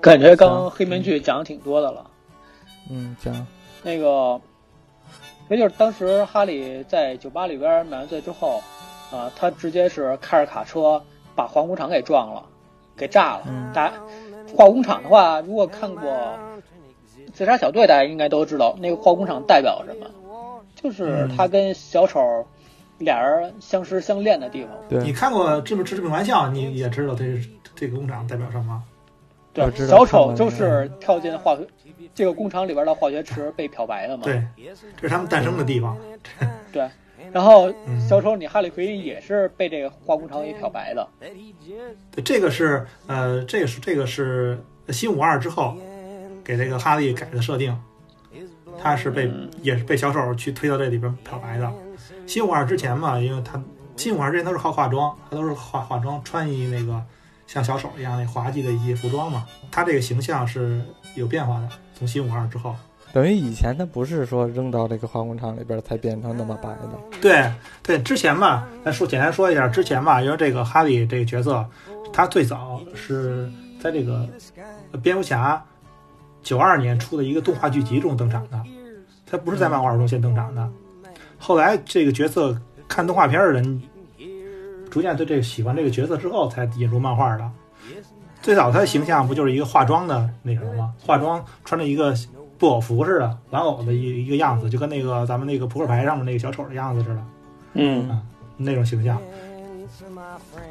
[0.00, 2.04] 感觉刚刚黑面具讲的挺多的了。
[2.90, 3.46] 嗯，讲
[3.82, 4.40] 那个，
[5.48, 8.62] 也就是当时哈利在酒吧里边买完醉之后，
[9.10, 11.02] 啊、他直接是开着卡车
[11.34, 12.44] 把化工厂给撞了，
[12.96, 13.42] 给炸了。
[13.48, 13.94] 嗯大家
[14.56, 16.02] 化工厂的话，如果看过
[17.34, 20.06] 《自杀小队》，大家应该都知道那个化工厂代表什么，
[20.74, 22.18] 就是他跟小丑
[22.96, 24.70] 俩人相识相恋的地方。
[24.88, 27.38] 对，你看过《致命致致命玩笑》，你也知道这
[27.74, 28.82] 这个工厂代表什么？
[29.86, 31.66] 小丑就是跳进化学
[32.14, 34.22] 这个工厂里边的化学池被漂白的嘛。
[34.24, 34.42] 对，
[34.96, 35.96] 这是他们诞生的地方。
[36.72, 36.88] 对，
[37.32, 41.06] 然后嗯小丑你哈利奎因也是被这个化工厂给漂白的。
[42.12, 45.76] 对，这个是呃，这个是这个是新五二之后
[46.44, 47.78] 给这个哈利改的设定。
[48.80, 51.72] 他是被嗯也是被小丑去推到这里边漂白的。
[52.28, 53.60] 新五二之前嘛，因为他
[53.96, 57.02] 新五二之前都是靠化妆，他都是化化妆，穿衣那个
[57.48, 59.44] 像小丑一样那滑稽的一些服装嘛。
[59.72, 60.80] 他这个形象是
[61.16, 62.76] 有变化的，从新五二之后。
[63.10, 66.90] 等于以前他不是说扔到这个化工厂里边才变成那么白的。
[67.22, 67.50] 对
[67.82, 71.66] 对，之前嘛，咱说简单说一下，之前嘛，因为这个哈利这个角色，
[72.12, 74.28] 他最早是在这个
[74.92, 75.64] 呃蝙蝠侠
[76.42, 78.62] 九二年出的一个动画剧集中登场的，
[79.24, 80.68] 他不是在漫画中先登场的。
[81.38, 82.54] 后来这个角色
[82.86, 83.82] 看动画片的人，
[84.90, 87.50] 逐渐对这个喜欢这个角色之后，才引入漫画的。
[88.40, 90.94] 最早他的形象不就是一个化妆的那什么吗？
[91.04, 92.14] 化妆穿着一个
[92.56, 97.24] 布偶服似的，玩偶的一一个样子，就跟那个咱们那个扑克牌上面那个小丑的样子似的。
[97.74, 98.22] 嗯
[98.56, 99.20] 那种形象。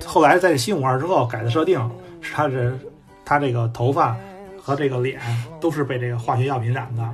[0.06, 1.80] 后来在新五二之后改的设定
[2.22, 2.74] 是他这
[3.26, 4.16] 他这个头发
[4.62, 5.20] 和这个脸
[5.60, 7.10] 都是被这个化学药品染的。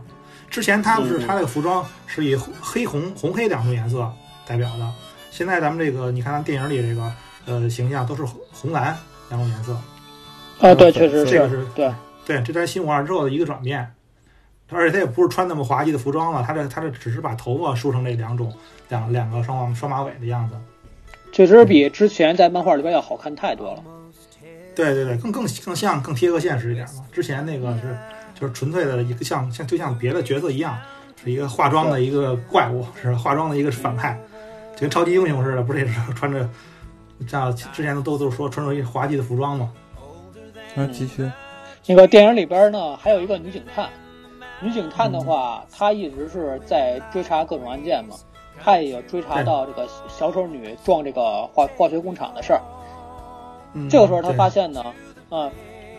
[0.50, 4.12] 之前他不是嗯他这个服装是以黑红红黑两种颜色
[4.46, 4.92] 代表的，
[5.34, 7.12] 现在咱们这个你看咱电影里这个
[7.48, 8.96] 呃形象都是红蓝
[9.30, 9.74] 两种颜色。
[10.60, 11.92] 啊，对，确实这个是对，
[12.24, 13.92] 对，这在新五二之后的一个转变。
[14.70, 18.54] 而且他也不是穿那么滑稽的服装了，他这他这只是把头发梳成这两种
[18.90, 20.56] 两两个双双马尾的样子。
[21.32, 23.84] 确实比之前在漫画里边要好看太多了。
[24.76, 27.04] 对对对，更更更像更贴合现实一点嘛。
[27.12, 27.98] 之前那个是
[28.40, 30.78] 就是纯粹的一个像像就像别的角色一样，
[31.24, 34.20] 是一个化妆的一个怪物，是化妆的一个反派，
[34.76, 36.48] 就跟超级英雄似的，不是也是穿着
[37.28, 39.72] 像之前都都是说穿着一滑稽的服装嘛。
[40.76, 41.30] 嗯，继续。
[41.86, 43.90] 那个电影里边呢，还有一个女警探。
[44.62, 48.16] 女警探的话，她一直是在追查各种案件嘛，
[48.62, 52.62] 她也有追查到这个小丑女撞这个化化学工厂的事儿。
[53.74, 54.82] 嗯，这个时候，她发现呢，
[55.32, 55.52] 嗯，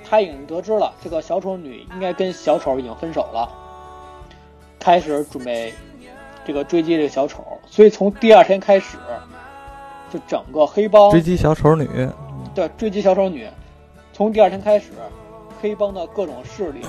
[0.02, 3.48] 她已经得知了这个小丑女应该跟小丑已经分手了，
[4.80, 5.74] 开始准备
[6.44, 7.44] 这个追击这个小丑。
[7.66, 8.98] 所以从第二天开始，
[10.12, 11.88] 就整个黑帮追击小丑女，
[12.54, 13.48] 对，追击小丑女，
[14.12, 14.92] 从第二天开始，
[15.60, 16.82] 黑帮的各种势力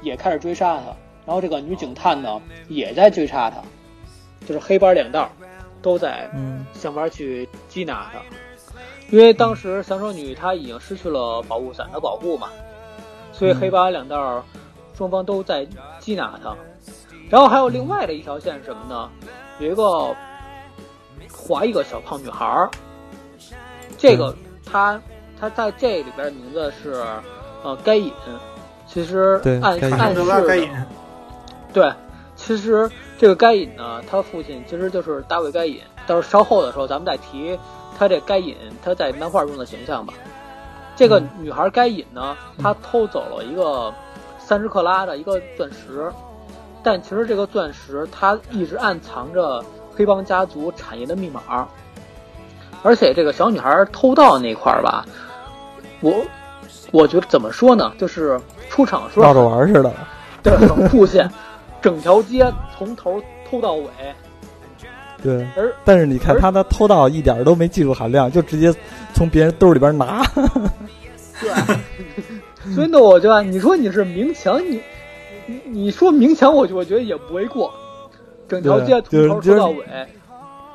[0.00, 0.84] 也开始追杀她，
[1.26, 3.58] 然后这个女警探呢也在追杀她，
[4.46, 5.30] 就是黑帮两道
[5.80, 6.66] 都在嗯。
[6.74, 8.18] 想法去缉拿她，
[9.10, 12.48] 因为当时小丑女她已经失去了保护伞的保护嘛，
[13.32, 13.60] 所以嗯。
[13.60, 14.44] 黑帮两道
[14.96, 15.64] 双方都在
[16.00, 16.56] 缉拿她，
[17.32, 19.08] 然后还有另外的一条线是什么呢？
[19.58, 20.14] 有一个
[21.32, 22.70] 划一个小胖女孩儿，
[23.96, 24.36] 这个
[24.70, 25.00] 她
[25.40, 27.02] 她在这里边的名字是
[27.64, 28.12] 呃该隐，
[28.86, 30.70] 其实暗暗示该隐，
[31.72, 31.90] 对，
[32.36, 35.80] 其实这个该隐呢，他父亲其实就是大卫该隐。
[36.06, 37.58] 到时候稍后的时候，咱们再提
[37.98, 40.12] 他这该隐他在漫画中的形象吧。
[40.96, 43.90] 这个女孩该隐呢，她偷走了一个
[44.38, 46.12] 三十克拉的一个钻石，
[46.82, 49.64] 但其实这个钻石它一直暗藏着
[49.94, 51.68] 黑帮家族产业的密码。
[52.82, 55.06] 而且这个小女孩偷盗那块儿吧，
[56.00, 56.12] 我
[56.90, 59.92] 我觉得怎么说呢，就是出场的时候闹着玩似的。
[60.42, 61.30] 对，很酷炫，
[61.80, 63.86] 整条街从头偷到尾，
[65.22, 68.74] 对，而但是你看而他的偷盗一点都没技术含量，就直接
[69.14, 70.20] 从别人兜里边拿。
[71.40, 71.52] 对，
[72.74, 74.82] 所以呢，我觉得你说你是明抢，你
[75.52, 77.72] 你你说明抢，我我觉得也不为过，
[78.48, 79.84] 整条街从头说到尾，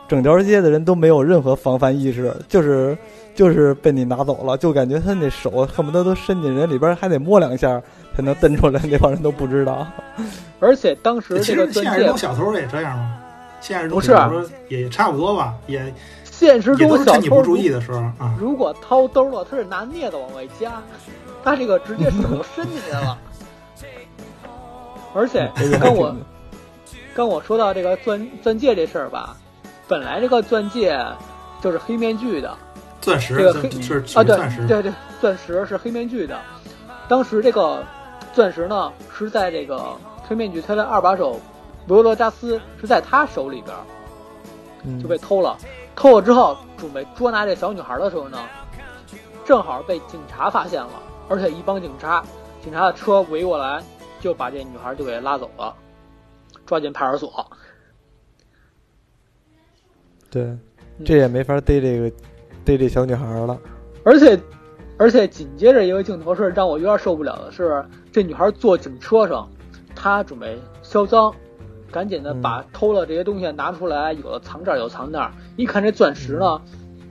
[0.08, 2.98] 整条街的人都没有任何防范意识，就是
[3.36, 7.82] 就是被你拿走了，就感觉他那手恨不得都伸进人里边，还得摸两下
[8.16, 9.86] 才能蹬出来，那帮人都不知道。
[10.60, 13.18] 而且当时其实现实中，小偷也这样吗？
[13.60, 18.36] 现实中不是小偷也差不多吧，也现实中小偷你不注意的时候啊。
[18.40, 20.82] 如果掏兜了，他是拿镊子往外夹，
[21.44, 23.18] 他这个直接手伸进去了，
[25.18, 25.52] 而且
[25.82, 26.12] 跟我
[26.86, 29.36] 挺刚我说到这个钻钻戒这事儿吧，
[29.88, 30.96] 本来这个钻戒
[31.60, 32.56] 就是黑面具的。
[33.02, 36.40] 钻石这个黑是啊，对，对对，钻石是黑面具的。
[37.08, 37.84] 当时这个
[38.34, 39.82] 钻石呢是在这个
[40.28, 41.40] 黑面具他的二把手
[41.88, 45.58] 罗罗加斯是在他手里边就被偷了，
[45.96, 48.38] 偷了之后准备捉拿这小女孩的时候呢，
[49.46, 50.92] 正好被警察发现了，
[51.30, 52.24] 而且一帮警察
[52.64, 53.82] 警察的车围过来，
[54.20, 55.76] 就把这女孩就给拉走了，
[56.66, 57.46] 抓进派出所。
[60.30, 60.58] 对，
[61.06, 62.12] 这也没法逮这个
[62.66, 63.58] 逮这小女孩了。
[64.04, 64.40] 而且，
[64.98, 69.50] 而且紧接着一个镜头是让我有点受不了的是，这女孩坐警车上，
[69.96, 71.34] 她准备销赃，
[71.92, 75.32] 赶紧的嗯把偷了这些东西拿出来，有的藏这儿，有藏那儿。
[75.56, 76.62] 一看这钻石呢，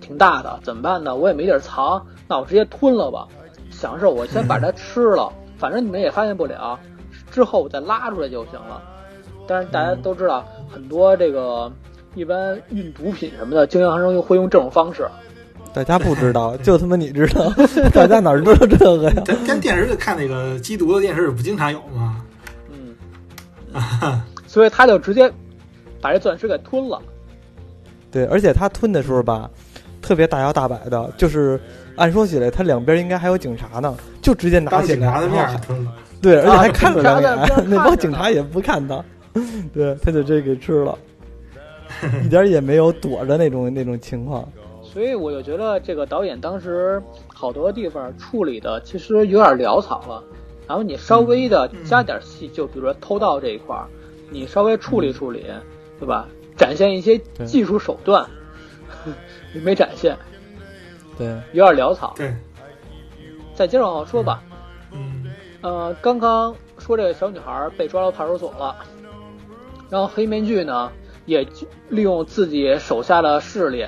[0.01, 1.15] 挺大的，怎么办呢？
[1.15, 3.27] 我也没地儿藏，那我直接吞了吧。
[3.71, 6.79] 想是我先把它吃了，反正你们也发现不了，
[7.37, 8.83] 之后再拉出来就行了。
[9.47, 11.71] 但是大家都知道，很多这个
[12.15, 15.07] 一般运毒品什么的，经销商又会用这种方式。
[15.75, 17.53] 大家不知道， 就他妈你知道，
[17.93, 19.23] 大家哪儿知道这个呀？
[19.27, 22.25] 咱跟电视里看那个缉毒的电视不经常有吗？
[22.73, 25.31] 嗯， 所以他就直接
[26.01, 26.99] 把这钻石给吞了。
[28.11, 29.51] 对，而且他吞的时候吧，
[30.01, 31.61] 特别大摇大摆的，就是
[31.97, 35.93] 按说起来，他两边应该还有警察呢，就直接拿起来，当警察的面然后儿吞了。
[36.27, 39.05] 对，而且还看了两眼， 那帮警察也不看他，
[39.73, 40.99] 对，他就这给吃了，
[42.25, 44.45] 一点也没有躲着那种那种情况。
[44.83, 50.25] 所以我就觉得这个导演当时好多地方处理的其实有点潦草了，
[50.67, 53.87] 然后你稍微的加点戏，就比如说偷盗这一块儿，
[54.31, 55.45] 你稍微处理处理，
[56.01, 56.27] 对吧？
[56.57, 58.27] 展现一些技术手段，
[59.53, 60.17] 你 没展现，
[61.17, 62.15] 对，有点潦草。
[62.17, 62.35] 对，
[63.55, 64.56] 再接着往后说吧，嗯
[65.67, 68.77] 呃，刚刚说这个小女孩被抓到派出所了，
[69.91, 70.93] 然后黑面具呢
[71.25, 71.45] 也
[71.89, 73.85] 利用自己手下的势力，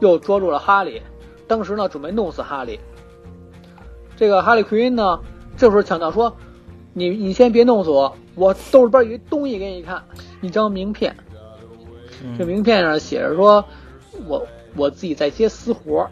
[0.00, 1.00] 又捉住了哈利。
[1.46, 2.80] 当时呢准备弄死哈利。
[4.16, 5.20] 这个哈利奎因呢
[5.56, 6.34] 这时候强调说
[6.94, 10.02] ：“你你先别弄死我，我兜里边有一东西给你看，
[10.40, 11.14] 一张名片。
[12.24, 13.64] 嗯这名片上写着说，
[14.26, 16.10] 我我自己在接私活，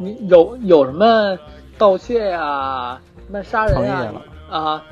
[0.00, 1.38] 你有有什么
[1.78, 4.10] 盗窃呀、什么杀人呀、
[4.52, 4.84] 啊，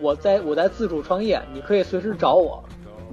[0.00, 2.62] 我在我在自主创业，你可以随时找我。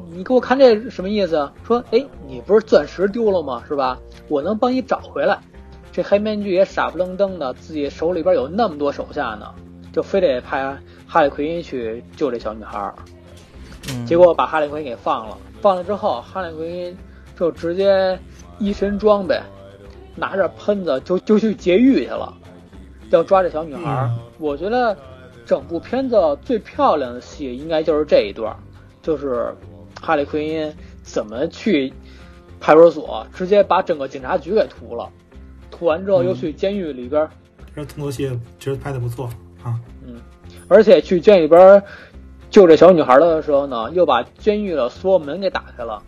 [0.10, 1.50] 你给我看这什么意思？
[1.64, 3.64] 说，哎，你不是钻石丢了吗？
[3.68, 4.00] 是吧？
[4.28, 5.38] 我能帮你找回来。
[5.92, 9.54] 这黑面具也傻不愣登的，自己手里边有那么多手下呢，
[9.94, 12.96] 就非得派哈利奎因去救这小女孩儿。
[13.90, 15.38] 嗯结果把哈利奎因给放了。
[15.62, 16.98] 放了之后，哈利奎因
[17.38, 18.18] 就直接
[18.58, 19.40] 一身装备，
[20.16, 22.34] 拿着喷子就就去劫狱去了，
[23.12, 24.10] 要抓这小女孩
[24.40, 24.98] 我觉得
[25.46, 28.58] 整部片子最漂亮的戏应该就是这一段儿，
[29.02, 29.54] 就是
[30.00, 30.74] 哈利奎因
[31.04, 31.92] 怎么去
[32.60, 35.10] 派出所直接把整个警察局给屠了，
[35.70, 37.30] 屠完之后又去监狱里边儿
[37.76, 38.28] 这动作戏
[38.60, 39.30] 觉得拍的不错
[39.64, 39.80] 啊。
[40.06, 40.22] 嗯，
[40.68, 41.84] 而且去监狱里边儿
[42.50, 46.02] 救这小女孩的时候呢，又把监狱的所有门给打开了，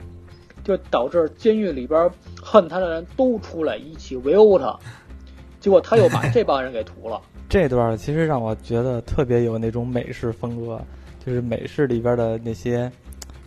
[0.64, 4.78] 就导致监狱里边儿恨他的人都出来一起围殴他，
[5.60, 7.22] 结果他又把这帮人给屠了。
[7.50, 10.82] 这段儿其实让我觉得特别有那种美式风格，
[11.24, 12.92] 就是美式里边的那些，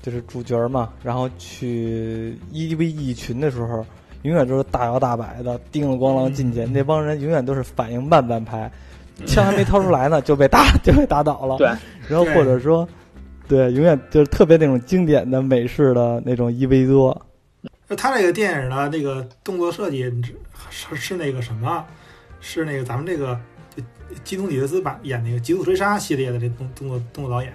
[0.01, 3.85] 就是主角嘛，然后去一 v 一群的时候，
[4.23, 8.71] 永远都是大摇大摆的，叮了咣啷进去，那帮人永远都是反应慢半拍，
[9.27, 11.67] 枪还没掏出来呢就被打就被打倒了，对，
[12.07, 12.89] 然后或者说，
[13.49, 17.27] 对，永远就是特别那种经典的美式的那种一 v 多，
[17.89, 20.03] 那他这个电影的这个动作设计
[20.71, 21.85] 是是那个什么？
[22.39, 23.56] 是那个咱们这个就
[24.25, 27.53] 基努里维斯版演那个《极速追杀》系列的这动动作动作导演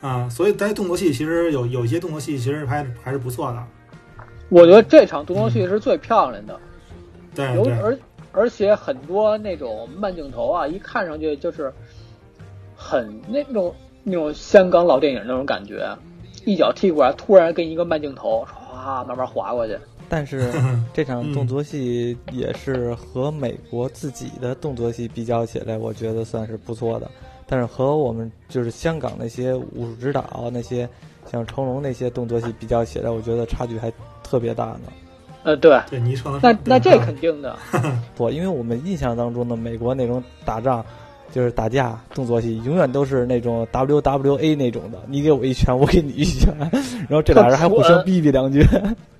[0.00, 3.64] 啊，所以在动作戏其实有有一些动作戏其实拍还是不错的。
[4.50, 6.60] 我觉得这场动作戏是最漂亮的，
[7.34, 7.98] 对对，有而
[8.32, 11.72] 而且很多那种慢镜头啊，一看上去就是
[12.76, 15.96] 很那种那种香港老电影那种感觉，
[16.44, 19.78] 一脚踢过来，突然跟一个慢镜头，唰慢慢滑过去。
[20.08, 20.50] 但是
[20.92, 27.10] 这场动作戏也是和美国自己的动作戏比较起来，我觉得算是不错的。
[27.46, 30.88] 但是和我们就是香港那些武术指导那些
[31.30, 34.80] 像成龙那些动作戏比较起来，我觉得差距还特别大呢。
[35.42, 37.54] 呃，对，对你说的那是那这肯定的，
[38.16, 40.82] 不，因为我们印象当中的美国那种打仗，
[41.32, 48.64] 就是打架动作戏，永远都是那种 WWA 那种的，你给我一拳，我给你一拳，然后这俩人还互相 逼逼两句。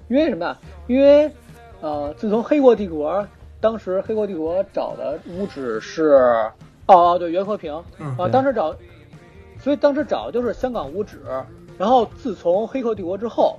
[0.09, 0.59] 因为什么呀？
[0.87, 1.31] 因为
[1.81, 3.23] 呃，自从《黑国帝国》
[3.61, 6.13] 当时《黑国帝国》找的武指是
[6.87, 8.75] 哦哦对袁和平啊、嗯当时找，
[9.59, 11.23] 所以当时找的就是香港武指。
[11.79, 13.59] 然后自从《黑客帝国》之后，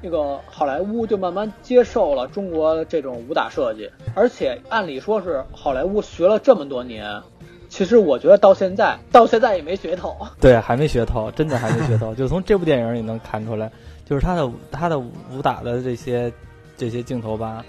[0.00, 7.22] 那个好莱坞就慢慢接受了中国这种武打设计，而且按理说是好莱坞学了这么多年，
[7.68, 10.16] 其实我觉得到现在到现在也没学透。
[10.40, 12.12] 对，还没学透，真的还没学透。
[12.16, 13.70] 就从这部电影里能看出来，
[14.04, 16.32] 就是他的他的武打的这些
[16.76, 17.64] 这些镜头吧，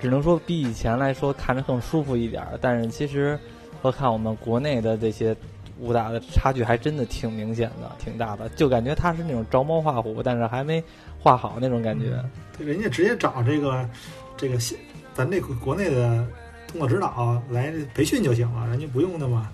[0.00, 2.58] 只能说比以前来说看着更舒服一点儿。
[2.60, 3.38] 但是其实
[3.80, 5.34] 和看我们国内的这些
[5.78, 8.48] 武打的差距还真的挺明显的，挺大的。
[8.50, 10.82] 就感觉他是那种着猫画虎，但是还没
[11.18, 12.22] 画好那种感觉。
[12.56, 13.88] 对人家直接找这个
[14.36, 14.78] 这个现
[15.14, 16.24] 咱这个国内的
[16.68, 19.48] 动作指导来培训就行了，人家不用的嘛，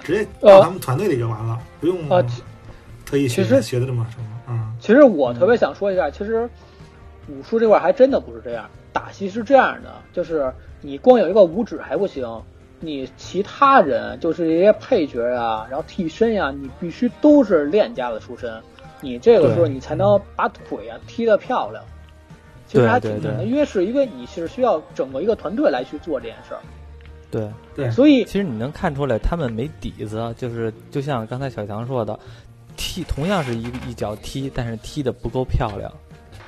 [0.00, 2.24] 直接到他们团队里就完了，不用呃
[3.04, 4.57] 特意学学的这么什么啊。
[4.88, 6.48] 其实我特别想说一下，其实
[7.28, 12.26] 武术这块还真的不是这样，打戏是这样的，就是你光有一个武指还不行，
[12.80, 18.50] 你其他人就是一些配角啊，然后替身呀、你必须都是练家子出身。
[19.02, 21.84] 你这个时候你才能把腿啊踢得漂亮。
[22.66, 26.60] 其实还挺难的，因为是因为你是需要整个一个团队来去做这件事儿，
[27.30, 32.18] 对，对，所以其实你能看出来他们没底子，就是就像刚才小强说的，
[32.78, 35.92] 踢同样是一一脚踢，但是踢的不够漂亮。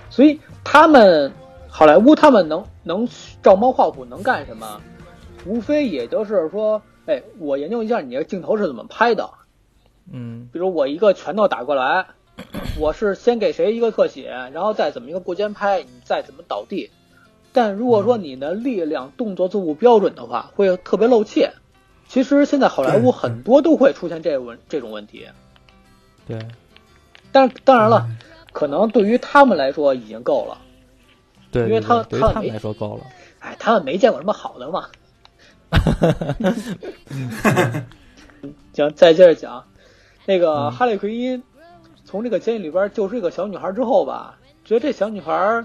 [0.08, 1.30] 所以他们
[1.68, 3.06] 好莱坞他们能能
[3.42, 4.80] 照猫画虎能干什么？
[5.44, 9.30] 无非也就是说，哎，我研究一下你这镜头是怎么拍的，
[10.12, 12.06] 嗯比如我一个拳头打过来，
[12.78, 16.90] 我是先给谁一个特写，然后再怎么一个过肩拍，你再怎么倒地。
[17.52, 21.52] 但如果说你的力量、动作做不标准的话，会特别露怯。
[22.06, 25.26] 其实现在好莱坞很多都会出现这个问这种问题，
[26.30, 26.48] 对，
[27.32, 28.08] 但是当然嗯了，
[28.52, 30.58] 可能对于他们来说已经够了。
[31.50, 33.04] 对，因为他他没对对他们来说够了。
[33.40, 34.86] 哎，他们没见过什么好的嘛。
[38.72, 39.64] 行，再接着讲，
[40.26, 41.42] 那个嗯哈利奎因
[42.04, 45.64] 从这个监狱里边救出一个小女孩之后吧，觉得这小女孩，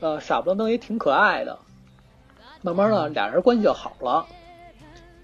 [0.00, 1.58] 呃，傻不愣登也挺可爱的。
[2.62, 4.26] 慢慢的，俩人关系就好了。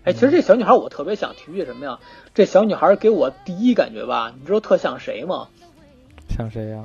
[0.04, 1.98] 哎，其实这小女孩我特别想提句什么呀？
[2.34, 5.48] 这小女孩给我第一感觉吧，你知道特像谁吗？
[6.28, 6.84] 像谁呀、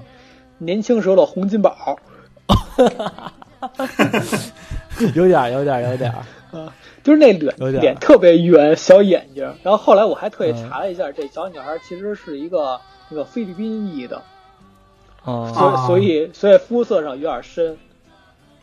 [0.58, 1.98] 年轻时候的洪金宝。
[5.16, 6.12] 有点，有点，有点。
[6.52, 9.44] 啊，就是那脸有点脸特别圆，小眼睛。
[9.64, 14.22] 然后后来我还特意嗯查了一下，这小女孩其实是一个那个菲律宾裔的，
[15.24, 17.78] 哦、所以、啊所以所以肤色上有点深。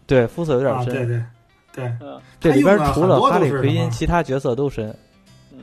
[0.06, 0.94] 对，肤色有点啊，深。
[0.94, 1.22] 对对
[1.74, 4.94] 对，嗯这里边除了哈利奎因，其他角色都深。
[5.52, 5.58] 嗯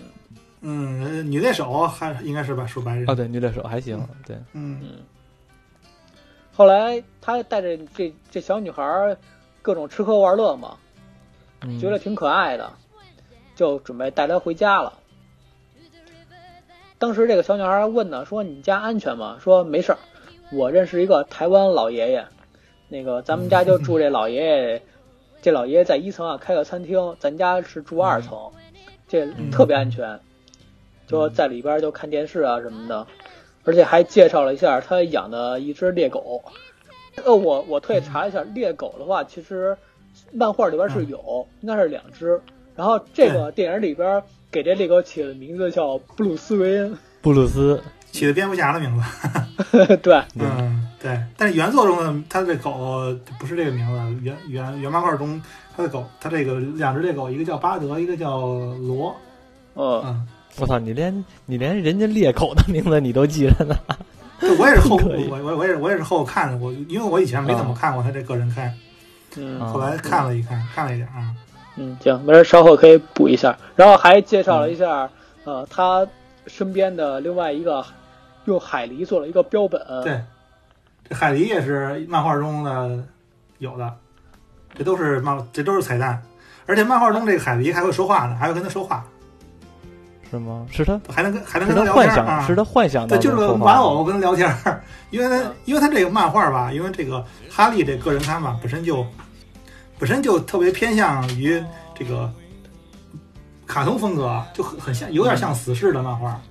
[0.61, 3.99] 嗯，女猎手还应该是吧，说白人哦，，对，女猎手还行。
[4.27, 4.97] 对，嗯嗯。
[6.53, 9.17] 后来他带着这这小女孩
[9.61, 10.75] 各种吃喝玩乐嘛，
[11.61, 12.71] 嗯，觉得挺可爱的，
[13.55, 14.93] 就准备带她回家了。
[16.99, 19.37] 当时这个小女孩问呢，说你家安全吗？
[19.41, 19.97] 说没事儿，
[20.51, 22.23] 我认识一个台湾老爷爷，
[22.89, 24.81] 那个咱们家就住这老爷爷，
[25.41, 28.51] 这老爷爷在一层啊开个餐厅，咱家是住二层，
[29.07, 30.19] 这特别安全，
[31.07, 33.07] 就在里边就看电视啊什么的，
[33.63, 36.43] 而且还介绍了一下他养的一只猎狗。
[37.25, 39.75] 呃，我我特意查了一下，猎狗的话，其实
[40.31, 42.39] 漫画里边是有，应该是两只。
[42.75, 47.81] 然后这个电影里边给这猎狗起的名字叫布鲁斯韦恩，布鲁斯。
[48.11, 51.19] 起的蝙蝠侠的名字， 对，嗯，对。
[51.37, 53.03] 但是原作中的它这狗
[53.39, 55.41] 不是这个名字，原原原漫画中
[55.75, 59.15] 他的狗，他这个两只猎狗，一个叫巴德，一个叫罗，
[59.73, 63.75] 哦，嗯，我操，你连你连人家猎狗的名字你都记着呢？
[64.39, 64.97] 这我也是后
[65.29, 68.73] 我我我也是我也是后看的，我因为我以前没怎么看过他这个人开，
[69.37, 69.59] 嗯。
[69.61, 71.31] 啊后来看了一看，看了一点啊，
[71.77, 73.57] 嗯，行，没事，稍后可以补一下。
[73.75, 75.09] 然后还介绍了一下，
[75.45, 76.05] 呃，他
[76.47, 77.85] 身边的另外一个
[78.45, 80.21] 用海狸做了一个标本，对，
[81.07, 83.03] 这海狸也是漫画中的
[83.59, 83.93] 有的，
[84.73, 86.21] 这都是漫这都是彩蛋，
[86.65, 89.05] 而且漫画中这个海狸还会说话呢，还会跟他说话，
[90.29, 90.65] 是吗？
[90.71, 99.05] 是他还能跟还能是跟他，聊天啊，是他幻想对，当就是个玩偶跟他聊天儿，因为他因为他这个漫画吧，因为这个哈利这个人他嘛本身就
[99.99, 101.63] 本身就特别偏向于
[101.93, 102.31] 这个
[103.67, 106.41] 卡通风格，就很很像有点像死侍的漫画，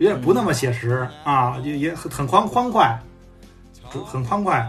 [0.00, 2.98] 有点不那么写实啊，也也很很欢欢快，
[3.90, 4.66] 主很欢快，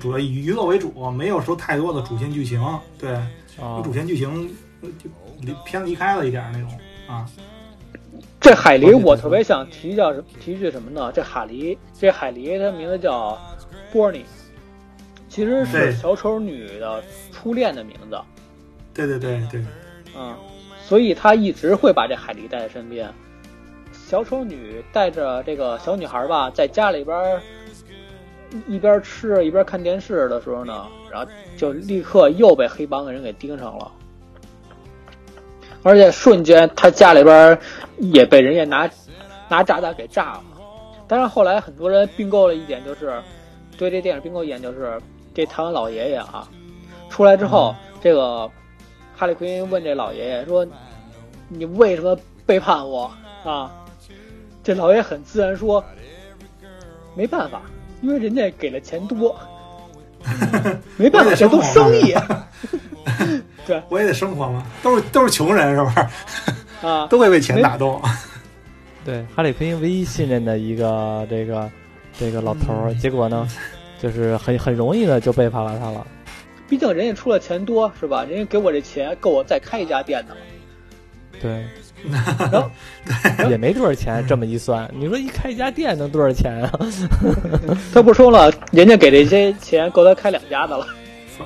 [0.00, 2.60] 主要以娱乐为主，没有说太多的主线剧情，
[2.98, 3.12] 对，
[3.60, 4.50] 啊主线剧情
[5.40, 6.68] 离偏离开了一点儿那种
[7.06, 7.24] 啊，
[8.40, 11.12] 这海狸我特别想提叫提一句什么呢？
[11.12, 13.38] 这海狸，这海狸它名字叫
[13.92, 14.24] 波尼，
[15.28, 17.00] 其实是小丑女的
[17.30, 18.18] 初恋的名字，
[18.92, 19.64] 对对对对，
[20.16, 20.36] 嗯，
[20.82, 23.08] 所以他一直会把这海狸带在身边。
[24.08, 27.40] 小丑女带着这个小女孩吧，在家里边儿
[28.68, 33.90] 一边吃一边看电视的时候呢，然后就立刻又被黑帮的人给盯上了，
[35.82, 37.58] 而且瞬间他家里边儿
[37.98, 38.88] 也被人家拿
[39.48, 40.44] 拿炸弹给炸了。
[41.08, 43.20] 但是后来很多人并购了一点，就是
[43.76, 45.00] 对这电影并购一点，就是
[45.34, 46.48] 这台湾老爷爷啊，
[47.10, 48.48] 出来之后，这个
[49.16, 50.64] 哈利奎因问这老爷爷说
[51.50, 53.10] ：“你为什么背叛我
[53.42, 53.68] 啊？”
[54.66, 55.84] 这老爷爷很自然说
[57.14, 57.62] ：“没办法，
[58.02, 59.38] 因为人家给了钱多，
[60.98, 62.12] 没办法，这都生意
[63.64, 66.84] 对 我也得生活嘛，都是都是穷人是不是？
[66.84, 67.06] 啊。
[67.06, 68.02] 都会被钱打动。
[69.04, 71.70] 对，哈利奎因唯一信任的一个这个
[72.18, 73.48] 这个老头儿，嗯结果呢，
[74.02, 76.04] 就是很很容易的就背叛了他了。
[76.68, 78.24] 毕竟人家出了钱多是吧？
[78.24, 80.40] 人家给我这钱够我再开一家店的了。
[81.40, 81.64] 对，
[83.38, 86.72] 然后也没多少钱，这么一算， 你说一开一家店能多少钱啊？
[87.92, 90.86] 他不说了，人家给这些钱够他开两家的了。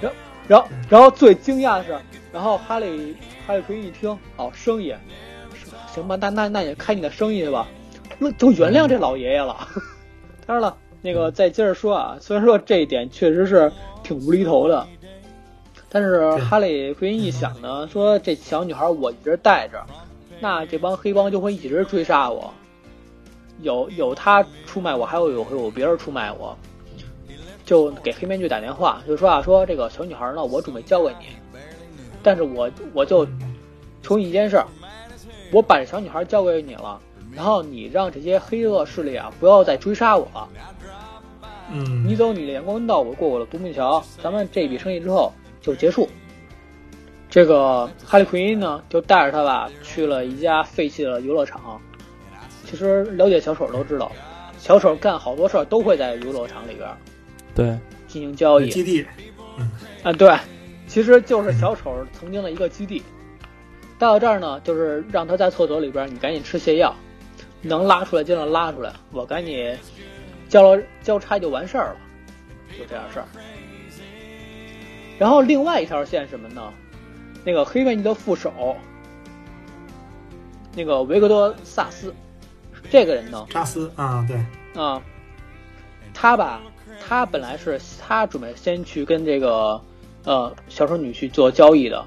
[0.00, 1.96] 然后，然后，然后最惊讶的是，
[2.32, 4.94] 然后哈利哈利奎因一听，哦，生意，
[5.92, 7.66] 行吧，那那那也开你的生意去吧，
[8.18, 9.56] 那就原谅这老爷爷了。
[10.46, 13.70] 当然了，那个再接着说啊，虽然说这一点确实是
[14.02, 14.86] 挺无厘头的，
[15.88, 19.84] 但是哈利奎因一想呢，说这小女孩我一直带着，
[20.40, 22.52] 那这帮黑帮就会一直追杀我，
[23.60, 26.56] 有有他出卖我，还有有有别人出卖我。
[27.62, 31.26] 就给黑面具打电话，就说啊，说这个小女孩呢，我准备交给你，
[32.20, 33.24] 但是我我就
[34.02, 34.60] 求你一件事，
[35.52, 37.00] 我把这小女孩交给你了，
[37.32, 40.48] 然后你让这些黑恶势力啊不要再追杀我了。
[41.70, 46.08] 嗯，你走你的阳光道，我过我的独木桥，咱们这笔生意之后就结束。
[47.30, 51.80] 这个哈利奎因呢，就带着他吧去了一家废弃的游乐场。
[52.64, 54.10] 其实了解小丑都知道，
[54.58, 56.88] 小丑干好多事儿都会在游乐场里边。
[57.54, 59.06] 对，进行交易基地，
[60.02, 60.36] 啊，对，
[60.86, 63.02] 其实就是小丑曾经的一个基地。
[63.98, 66.94] 到这儿呢，就是让他在厕所里边，你赶紧吃泻药，
[67.62, 69.76] 能拉出来尽量拉出来，我赶紧
[70.48, 71.96] 交了交差就完事儿了，
[72.78, 73.26] 就这样事儿。
[75.18, 76.72] 然后另外一条线什么呢？
[77.44, 78.76] 那个黑面具的副手，
[80.74, 82.14] 那个维克多·萨斯，
[82.90, 84.36] 这个人呢，扎斯啊，对，
[84.80, 85.02] 啊，
[86.12, 86.60] 他吧。
[87.02, 89.80] 他本来是他准备先去跟这个
[90.24, 92.04] 呃小丑女去做交易的，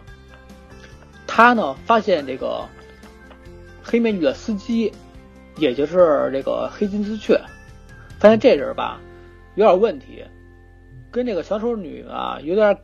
[1.26, 2.64] 他呢发现这个
[3.82, 4.94] 黑面具的司机，
[5.58, 7.42] 也就是这个黑金丝雀，
[8.20, 9.02] 发现这人吧
[9.56, 10.24] 有点问题，
[11.10, 12.78] 跟这个小丑女啊有点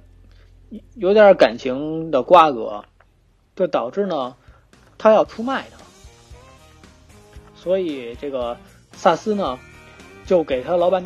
[0.96, 2.84] 有点感情的瓜葛，
[3.56, 4.36] 就导致呢
[4.98, 5.78] 他要出卖他，
[7.56, 8.58] 所以这个
[8.94, 9.58] 萨斯呢
[10.26, 11.04] 就给他老板。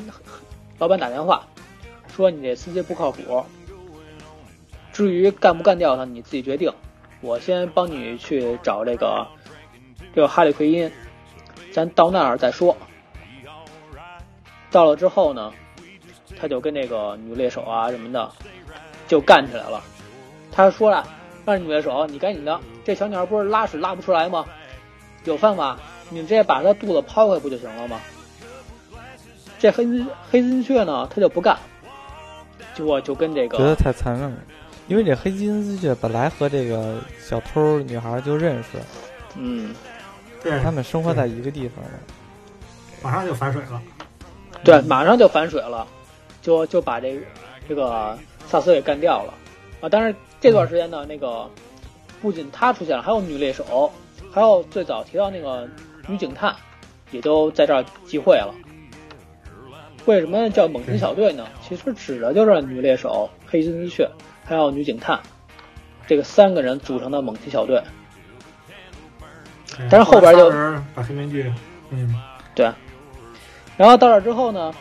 [0.80, 1.48] 老板打电话
[2.14, 3.46] 说：“你这司机不靠谱，
[4.92, 6.74] 至于干不干掉他，你自己决定。
[7.22, 9.28] 我先帮你去找这个
[10.14, 10.92] 这个哈利奎因，
[11.72, 12.76] 咱到那儿再说。
[14.72, 15.54] 到了之后呢，
[16.38, 18.32] 他就跟那个女猎手啊什么的
[19.08, 19.82] 就干起来了。
[20.52, 21.08] 他说了，
[21.46, 24.46] 让女猎手你赶紧的，这小女孩不是拉屎拉不出来吗？
[25.26, 25.78] 有办法，
[26.10, 28.00] 你直接把它肚子抛开不就行了吗？”
[29.58, 29.86] 这黑
[30.30, 31.58] 黑金雀呢，他就不干，
[32.76, 34.38] 就我就跟这个觉得太残忍了，
[34.90, 38.78] 因为这黑金丝雀本来和这个小偷女孩就认识，
[39.38, 39.74] 嗯，
[40.44, 41.92] 对，他们生活在一个地方的，
[43.02, 43.82] 马上就反水了，
[44.66, 45.88] 对，马上就反水了，
[46.42, 47.18] 就就把这
[47.70, 48.18] 这个
[48.48, 49.34] 萨斯给干掉了
[49.82, 49.90] 啊！
[49.90, 51.50] 但是这段时间呢，那个
[52.22, 53.92] 不仅他出现了，还有女猎手，
[54.32, 55.68] 还有最早提到那个
[56.08, 56.56] 女警探，
[57.12, 58.54] 也都在这儿集会了。
[60.06, 61.48] 为什么叫猛禽小队呢？
[61.62, 64.10] 其实指的就是女猎手、黑金丝雀，
[64.44, 65.20] 还有女警探，
[66.06, 67.82] 这个三个人组成的猛禽小队。
[69.90, 70.52] 但是后边就
[70.94, 71.52] 把黑面具，
[71.90, 72.14] 嗯，
[72.54, 72.70] 对。
[73.76, 74.72] 然后到这之后呢，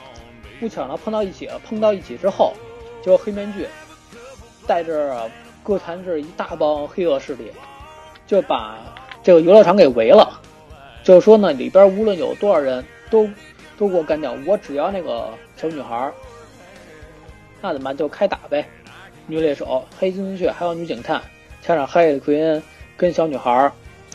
[0.61, 2.53] 不巧呢碰到一起了，碰到一起之后，
[3.03, 3.67] 就黑面具
[4.67, 5.31] 带着
[5.63, 7.51] 哥谭市一大帮黑恶势力，
[8.27, 8.79] 就把
[9.23, 10.41] 这个游乐场给围了。
[11.03, 13.29] 就是说呢，里边无论有多少人都。
[13.79, 14.37] 都给我干掉！
[14.47, 16.13] 我只要那个小女孩，
[17.61, 17.97] 那怎么办？
[17.97, 18.65] 就开打呗！
[19.27, 21.21] 女猎手、黑金丝雀还有女警探，
[21.63, 22.63] 加上哈利奎恩
[22.97, 23.73] 跟小女孩，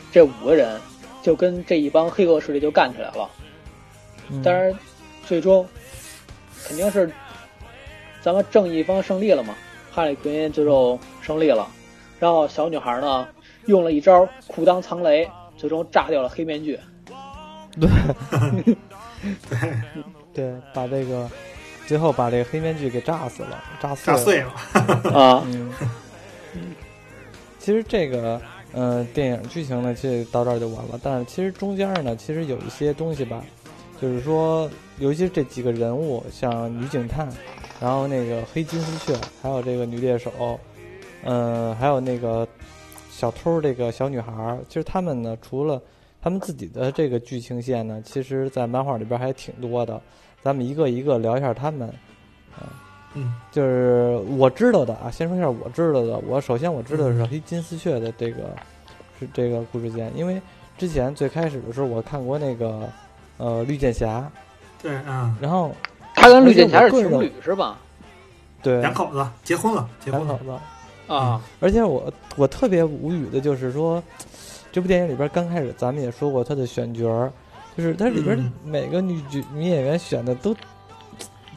[0.09, 0.79] 这五个人
[1.21, 3.29] 就跟这一帮黑恶势力就干起来了。
[4.41, 4.77] 但是，
[5.25, 5.67] 最终
[6.65, 7.11] 肯定是
[8.27, 9.55] 咱们正义方胜利了嘛！
[9.89, 11.65] 哈利奎因最终胜利了，
[12.19, 13.25] 然后小女孩呢
[13.67, 15.25] 用了一招裤裆藏雷，
[15.55, 16.77] 最终炸掉了黑面具。
[17.79, 17.89] 对。
[19.49, 19.57] 对
[20.33, 21.31] 对，把这个
[21.85, 24.51] 最后把这个黑面具给炸死了，炸碎炸碎了
[25.17, 25.41] 啊！
[25.45, 25.71] 嗯，
[27.59, 28.41] 其实这个
[28.73, 30.99] 呃电影剧情呢，其实到这儿就完了。
[31.01, 33.41] 但是其实中间呢，其实有一些东西吧，
[34.01, 34.69] 就是说，
[34.99, 37.25] 尤其是这几个人物，像女警探，
[37.79, 40.59] 然后那个黑金丝雀，还有这个女猎手，
[41.23, 42.47] 嗯，还有那个
[43.11, 45.81] 小偷，这个小女孩，其实他们呢，除了
[46.21, 50.01] 他们自己的这个剧情线呢，其实，在漫画里边还挺多的。
[50.43, 51.87] 咱们一个一个聊一下他们，
[52.55, 52.69] 啊，
[53.13, 55.11] 嗯，就是我知道的啊。
[55.11, 56.17] 先说一下我知道的。
[56.19, 58.55] 我首先我知道的是黑金丝雀的这个
[59.19, 60.41] 是这个故事线，因为
[60.77, 62.89] 之前最开始的时候我看过那个
[63.37, 64.31] 呃绿箭侠，
[64.81, 65.71] 对啊，然后
[66.27, 67.77] 他跟绿箭侠是情侣是吧？
[68.61, 71.41] 对，两口子结婚了，结婚口子啊。
[71.59, 74.03] 而且我我特别无语的就是说。
[74.69, 77.31] 这部电影里边刚开始咱们也说过他的选角，
[77.75, 80.55] 就是它里边嗯每个女角女演员选的都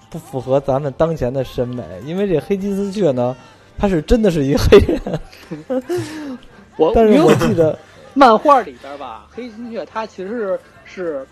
[0.09, 3.37] 不符合咱们当前的审美，因为这黑金丝雀呢，
[3.77, 5.21] 他是真的是一个黑人，
[6.79, 7.79] 我但是因为我记得
[8.15, 11.27] 漫画里边吧，黑金丝雀他其实是是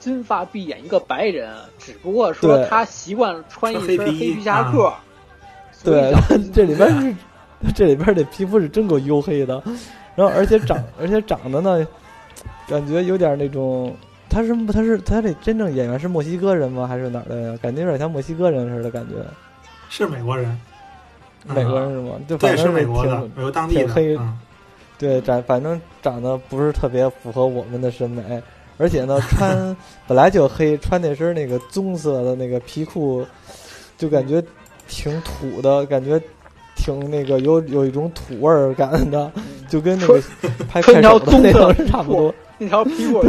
[0.00, 4.92] 金发碧眼一个白人，只不过说他习惯穿一身黑皮夹克。
[5.84, 6.12] 对
[6.52, 7.14] 这里边雀
[7.68, 9.62] 是 这里边的皮肤是真够黝黑的，
[10.16, 11.86] 然后而且长 而且长得呢，
[12.66, 13.94] 感觉有点那种。
[14.32, 16.86] 他是他是他这真正演员是墨西哥人吗？
[16.86, 17.58] 还是哪儿的呀？
[17.60, 19.16] 感觉有点像墨西哥人似的感觉，
[19.88, 20.56] 是美国人，
[21.48, 22.14] 美国人嗯是吗？
[22.28, 24.38] 就反对，正是美国的挺，美国当地的，黑嗯
[24.96, 28.22] 对，长反正长得不是特别符合我们的审美，
[28.80, 29.76] 而且呢，穿
[30.08, 33.22] 本来就黑，穿那身那个棕色的那个皮裤，
[33.98, 34.42] 就感觉
[34.88, 36.18] 挺土的，感觉
[36.74, 39.30] 挺那个有有一种土味儿感的，
[39.68, 40.18] 就跟那个
[40.66, 42.34] 拍快手的那棕色种差不多。
[42.56, 43.22] 那条皮裤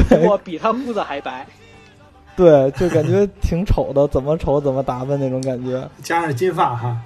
[0.43, 1.45] 比他胡子还白。
[2.37, 5.85] 对，就感觉挺丑的，怎么丑怎么打扮那种感觉。
[6.01, 6.97] 加上金发哈，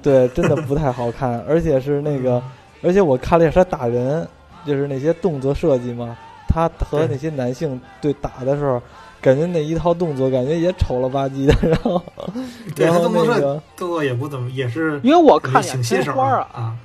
[0.00, 2.40] 对，真的不太好看，而且是那个。
[2.82, 4.26] 而且我看了一下他打人，
[4.64, 6.16] 就是那些动作设计嘛，
[6.54, 8.80] 他和那些男性对打的时候，
[9.20, 12.00] 感觉那一套动作感觉也丑了吧唧的，然后，
[12.76, 16.76] 对然后他动作那个动作也不怎么，也是因为我看见挺新手片花啊，啊，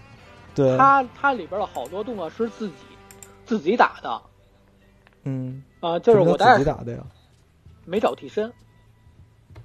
[0.56, 2.74] 对，他他里边的好多动作是自己
[3.46, 4.22] 自己打的。
[5.26, 7.00] 嗯，啊、就是我自己打的呀，
[7.86, 8.52] 没找替身。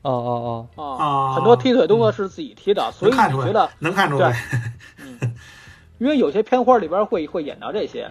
[0.02, 4.38] 哦哦哦，啊很多踢腿动作是自己踢的，所以能看出来你觉得，能看出来，
[4.98, 5.34] 嗯，
[5.98, 8.10] 因为有些片花里边会会演到这些。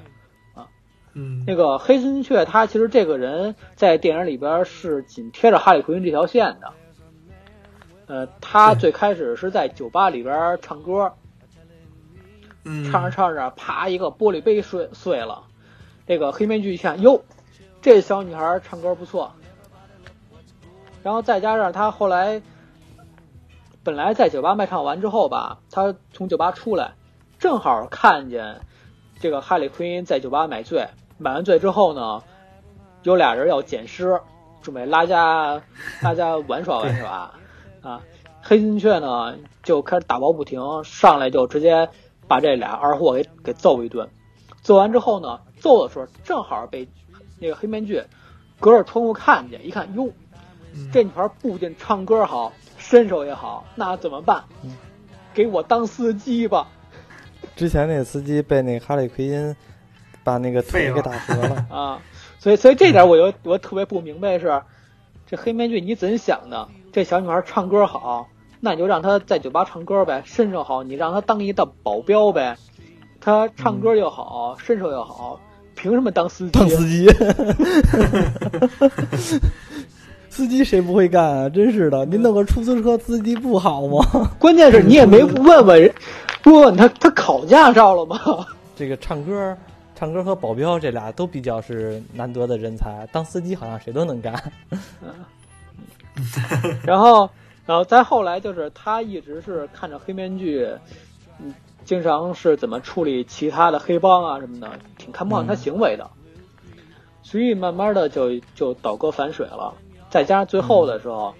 [1.14, 6.74] 嗯，那个黑金雀，他其实这个人在电影里边是紧贴着哈利奎因这条线的。
[8.08, 11.14] 呃，他最开始是在酒吧里边唱歌，
[12.64, 15.44] 嗯，唱着唱着，啪，一个玻璃杯碎碎了。
[16.06, 17.24] 这个黑面具一看，哟，
[17.82, 19.32] 这小女孩唱歌不错。
[21.02, 22.42] 然后再加上他后来，
[23.84, 26.94] 本来在酒吧卖唱完之后吧，他从酒吧出来，
[27.40, 28.62] 正好看见
[29.20, 30.88] 这个哈利奎因在酒吧买醉，
[31.24, 32.22] 买完醉之后呢，
[33.04, 34.20] 有俩人要捡尸，
[34.62, 35.62] 准备拉家
[36.02, 37.32] 拉家玩耍玩耍。
[37.82, 38.02] 啊，
[38.42, 41.88] 黑金雀呢就开始打抱不停，上来就直接
[42.28, 44.10] 把这俩二货给给揍一顿。
[44.62, 46.90] 揍完之后呢，揍的时候正好被
[47.40, 48.04] 那个黑面具
[48.60, 50.12] 隔着窗户看见，一看哟，
[50.74, 54.76] 嗯这女孩不仅唱歌好，身手也好，那怎么办嗯？
[55.34, 56.68] 给我当司机吧！
[57.56, 59.56] 之前那个司机被那个哈利奎因
[60.24, 62.00] 把那个腿给打折了， 啊，
[62.40, 64.62] 所以所以这点我就我特别不明白是，
[65.28, 66.68] 这黑面具你怎想的？
[66.92, 68.28] 这小女孩唱歌好，
[68.60, 72.56] 那你就让她在酒吧唱歌呗，身手好，你让她当一道保镖呗。
[73.20, 75.40] 她唱歌又好，身手又好，
[75.76, 76.52] 凭什么当司机？
[76.52, 77.08] 当司机，
[80.30, 81.50] 司机谁不会干啊？
[81.50, 84.06] 真是的，您弄个出租车司机不好吗？
[84.38, 85.94] 关键是你也没问问人，
[86.44, 88.20] 问问他他考驾照了吗？
[88.76, 89.56] 这个唱歌、
[90.04, 94.34] 唱歌和保镖这俩都比较是难得的人才，当司机好像谁都能干。
[96.84, 97.30] 然后，
[97.66, 100.68] 然后再后来就是他一直是看着黑面具，
[101.40, 106.12] 嗯，经常是怎么处理其他的黑帮啊什么的，挺看不惯他行为的，
[107.22, 109.74] 所以慢慢的就就倒戈反水了。
[110.10, 111.34] 再加上最后的时候，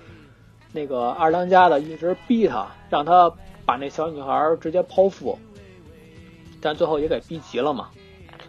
[0.72, 3.30] 那个二当家的一直逼他，让他
[3.66, 5.38] 把那小女孩直接剖腹，
[6.62, 7.90] 但最后也给逼急了嘛，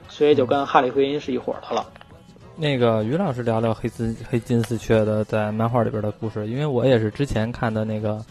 [0.09, 1.85] 所以就跟哈利奎因是一伙的了。
[2.57, 8.25] 那个于老师聊聊黑金黑金丝雀的在漫画里边的故事，因为我也是之前看的那个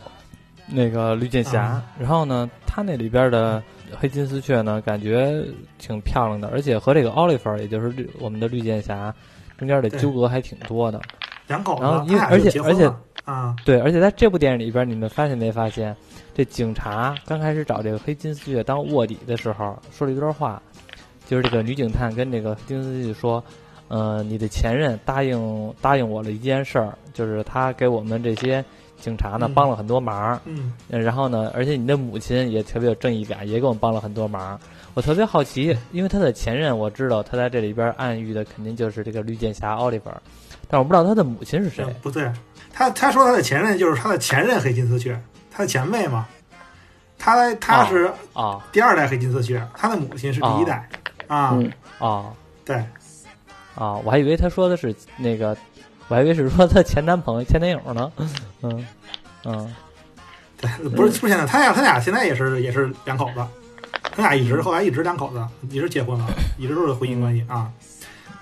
[0.65, 3.61] 那个绿箭侠，啊然后呢，他那里边的
[3.99, 5.43] 黑金丝雀呢，感觉
[5.77, 9.13] 挺漂亮的，而且和这个奥利弗，也就是绿我们的绿箭侠
[9.57, 11.01] 中间的纠葛还挺多的。
[11.47, 12.89] 两口子，然后因为而且而且
[13.25, 15.93] 啊，对，而且在这部电影里边，你们发现没发现，
[16.33, 20.61] 这警察刚开始找这个黑金丝雀当卧底的时候，说了一段话，
[21.33, 23.43] 就是这个女警探跟这个黑金丝雀说，
[23.87, 28.63] 呃，你的前任答应答应我了一件事儿，就是他给我们这些
[28.99, 34.59] 警察呢嗯帮了很多忙，嗯，呃然后呢，而且你的母亲也特别有正义感，也给我们帮了很多忙。
[34.93, 40.11] 我特别好奇，因为他的前任我知道他在这里边暗喻的肯定就是这个绿箭侠奥利弗，
[40.67, 41.83] 但我不知道他的母亲是谁。
[42.03, 42.31] 不对，
[42.71, 45.19] 他他说他的前任就是他的前任黑金丝雀，
[45.49, 46.27] 他的前辈嘛，
[47.17, 50.87] 他他是啊第二代黑金丝雀，他的母亲是第一代
[51.27, 51.57] 啊
[51.99, 52.33] 啊
[52.65, 52.75] 对，
[53.75, 53.95] 啊！
[54.03, 55.55] 我还以为他说的是那个，
[56.07, 58.11] 我还以为是说他前男朋友、 前男友呢。
[58.61, 58.87] 嗯
[59.45, 59.75] 嗯，
[60.57, 63.45] 对，不是不是现在，他俩他俩现在也是也是两口子，
[64.15, 66.25] 他俩一直后来一直两口子，一直结婚了，
[66.57, 67.69] 一直都是婚姻关系啊。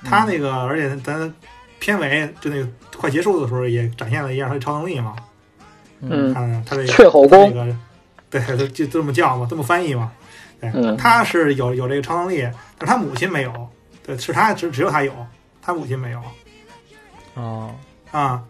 [0.03, 1.33] 他那个，而且咱
[1.79, 5.15] 片尾就那个快结束的时候，也展现了一下他的超能力嘛。
[6.01, 7.75] 嗯看他这个雀功这个，
[8.29, 10.11] 对，就就这么叫嘛，这么翻译嘛。
[10.61, 12.41] 对，嗯他是有有这个超能力，
[12.77, 13.67] 但是他母亲没有。
[14.03, 15.13] 对，是他只只有他有，
[15.61, 16.21] 他母亲没有
[17.33, 17.75] 哦，
[18.11, 18.41] 啊。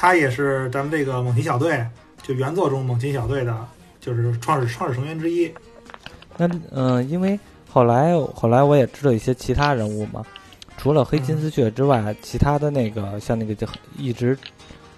[0.00, 1.84] 他也是咱们这个猛禽小队，
[2.22, 3.66] 就原作中猛禽小队的，
[4.00, 5.52] 就是创始创始成员之一。
[6.36, 7.36] 那嗯、因为
[7.68, 10.24] 后来后来我也知道一些其他人物嘛，
[10.76, 14.38] 除了黑金丝雀之外，其他的那个像那个就一直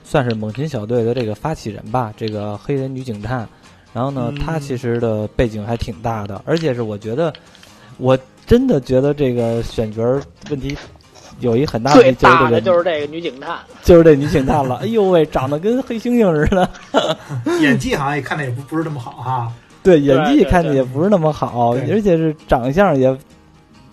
[0.04, 3.48] 算是猛禽小队的这个发起人吧，这个黑人女警探。
[3.92, 7.32] 然后呢，嗯她其实的背景还挺大的，而且是我觉得，
[7.98, 10.76] 我真的觉得这个选角儿问题
[11.40, 14.76] 有一很大最问题，就是大的这个就是这个女警探，就是这女警探了。
[14.82, 16.68] 哎呦喂，长得跟黑猩猩似的。
[17.60, 19.52] 演技好像也看着也不不是那么好哈。
[19.82, 23.16] 对，演技看着也不是那么好，对而且是长相也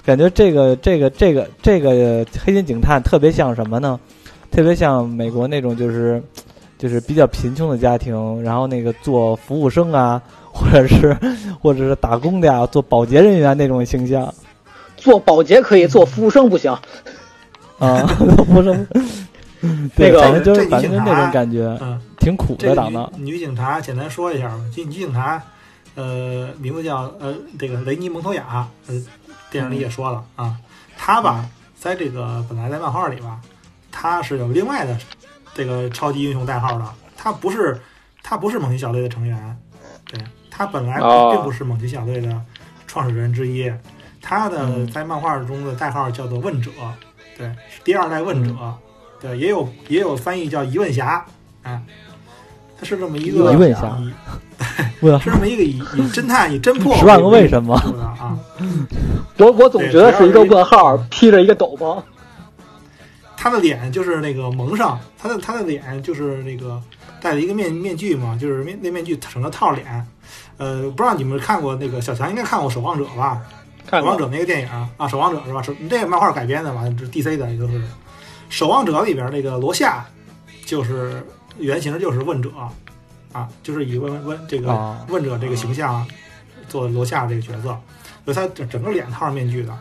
[0.04, 4.00] 感觉这个这个这个这个黑心警探特别像什么呢？
[4.52, 6.22] 特别像美国那种就是
[6.78, 10.22] 就是比较贫穷的家庭，然后那个做服务生啊，
[10.52, 11.18] 或者是
[11.62, 14.34] 或者是打工的呀，做保洁人员那种形象
[14.96, 16.72] 做保洁可以，做服务生不行。
[17.80, 18.88] 啊，服务生。
[19.96, 23.12] 那个反正就是那种感觉，嗯，挺苦这个的长得。
[23.18, 24.60] 女女警察，简单说一下吧。
[24.76, 25.42] 这女警察，
[25.96, 28.96] 呃，名字叫呃这个雷尼蒙托雅，呃，
[29.52, 30.56] 电影里也说了啊，
[30.96, 31.46] 她吧，
[31.80, 33.40] 在这个本来在漫画里吧，
[33.92, 34.96] 她是有另外的
[35.58, 36.86] 这个超级英雄代号的，
[37.18, 37.82] 他不是
[38.22, 39.58] 他不是猛禽小队的成员，
[40.06, 42.40] 对，他本来哦并不是猛禽小队的
[42.86, 43.74] 创始人之一，
[44.22, 46.70] 他的嗯在漫画中的代号叫做问者，
[47.36, 48.54] 对，是第二代问者，
[49.20, 51.26] 对，也有也有翻译叫疑问侠，
[51.64, 51.82] 啊，
[52.80, 53.98] 他是这么一个疑问侠
[55.20, 58.38] 是这么一个以以侦探以侦破十万个为什么的啊。
[59.38, 62.00] 我我总觉得是一个问号，披着一个斗篷。
[63.40, 66.82] 他的脸就是那个蒙上，他的他的脸就是那个
[67.22, 70.08] 戴了一个面面具嘛，就是面那面具整个套脸。
[70.58, 73.42] 呃，不知道你们看过那个小强应该看过《守望者》吧？
[73.86, 75.62] 看守望者那个电影啊，《守望者》是吧？
[75.62, 76.84] 是这个漫画改编的嘛？
[76.98, 77.80] 这是 DC 的，也就是
[78.50, 80.06] 《守望者》里边那个罗夏，
[80.66, 81.24] 就是
[81.58, 82.52] 原型就是问者
[83.32, 86.06] 啊，就是以问问这个啊问者这个形象
[86.68, 87.78] 做的罗夏这个角色，
[88.26, 89.78] 所以他整整个脸套上面具的，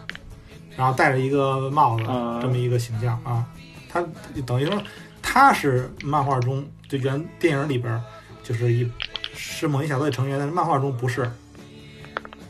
[0.77, 3.45] 然后戴着一个帽子，啊这么一个形象啊，
[3.89, 4.05] 他
[4.45, 4.75] 等于说
[5.29, 8.01] 他是漫画中就原电影里边
[8.45, 8.89] 就是一
[9.35, 11.29] 是猛禽小队成员，但是漫画中不是。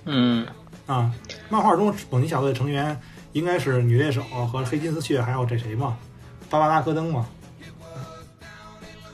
[0.05, 0.47] 嗯，
[0.85, 1.11] 啊，
[1.49, 3.01] 漫画中猛禽小队成员
[3.33, 5.97] 应该是女猎手和黑金丝雀，还有这谁嘛，
[6.51, 7.27] 芭芭拉戈登嘛，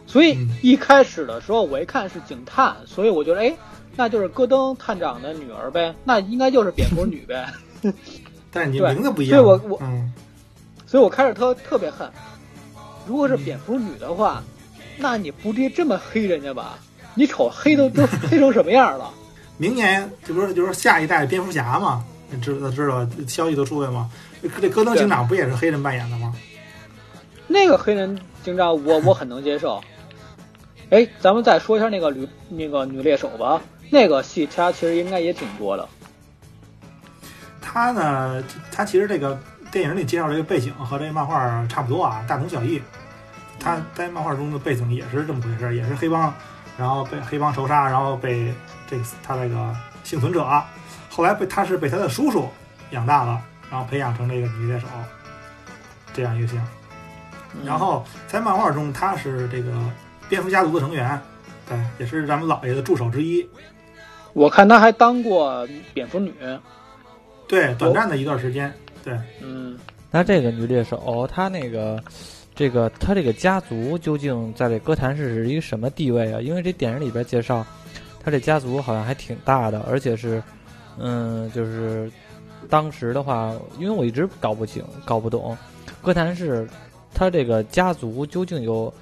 [0.06, 0.50] 所以嗯。
[0.60, 3.56] 一开始的时候我一看是警探，所以我觉得哎，
[3.94, 7.46] 那就是戈登探长的女儿呗，那应该就是蝙蝠女呗。
[8.50, 10.12] 但是你名字不一样，所以我我嗯，
[10.84, 12.10] 所以我开始特特别恨，
[13.12, 14.42] 如果是蝙蝠女的话，
[14.96, 16.78] 那你不至于这么黑人家吧？
[17.14, 19.10] 你瞅黑都 都黑成什么样了？
[19.58, 24.10] 明年这不是就是下一代蝙蝠侠嘛，你知道知道消息都出来吗？
[24.62, 26.34] 这戈登警长不也是黑人扮演的吗？
[27.46, 29.78] 那个黑人警长我我很能接受。
[30.88, 33.60] 哎，咱们再说一下那个女那个女猎手吧，
[33.90, 35.86] 那个戏她其实应该也挺多的。
[37.60, 39.38] 她呢，她其实这个
[39.70, 42.80] 电影里介绍这个背景和这个漫画差不多啊，大同小异。
[43.62, 46.34] 他在漫画中的背景也是这么回事，也是黑帮，
[46.76, 48.52] 然后被黑帮仇杀，然后被
[48.88, 50.44] 这个他这个幸存者，
[51.08, 52.48] 后来被他是被他的叔叔
[52.90, 53.40] 养大了，
[53.70, 54.86] 然后培养成这个女猎手
[56.12, 56.66] 这样一个形象。
[57.64, 59.70] 然后在漫画中，他是这个
[60.28, 61.20] 蝙蝠家族的成员，
[61.68, 63.46] 对，也是咱们老爷的助手之一。
[64.32, 66.32] 我看他还当过蝙蝠女，
[67.46, 68.72] 对，短暂的一段时间，
[69.04, 69.78] 对，嗯，
[70.10, 72.02] 那这个女猎手，她那个，
[72.55, 76.40] 这个他这个家族究竟在这哥谭市是一个什么地位啊？
[76.40, 77.64] 因为这电影里边介绍，
[78.22, 80.42] 他这家族好像还挺大的，而且是，
[80.98, 82.11] 嗯，就是
[82.68, 85.57] 当时的话，因为我一直搞不清、搞不懂，
[86.03, 86.68] 哥谭市
[87.14, 88.92] 他这个家族究竟有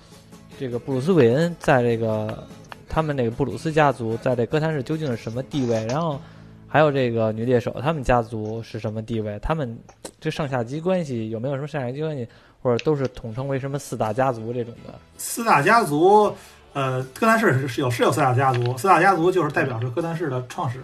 [0.59, 2.46] 这个布鲁斯韦恩在这个
[2.88, 5.84] 他们那个布鲁斯家族在这哥谭市究竟是什么地位？
[5.86, 6.20] 然后
[6.68, 9.38] 还有这个女猎手他们家族是什么地位？
[9.40, 9.76] 他们
[10.20, 12.28] 这上下级关系有没有什么上下级关系，
[12.62, 14.94] 或者都是统称为什么四大家族这种的？
[15.16, 16.34] 四大家族，
[16.72, 20.82] 呃，哥谭市是有是有四大家族，四大家族就是代表着哥谭市的创始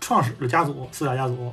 [0.00, 1.52] 创始的家族，四大家族。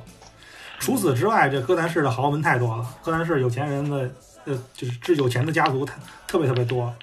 [0.80, 4.10] 除此之外，这哥谭市的豪门太多了，哥谭市有钱人的
[4.44, 5.94] 呃，就是这有钱的家族特
[6.26, 6.94] 特别特别多，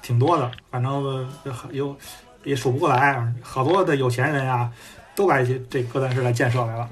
[0.00, 1.30] 挺多的，反正
[1.70, 1.94] 有
[2.42, 4.72] 也数不过来，好多的有钱人啊，
[5.14, 6.88] 都来这哥谭市来建设来了，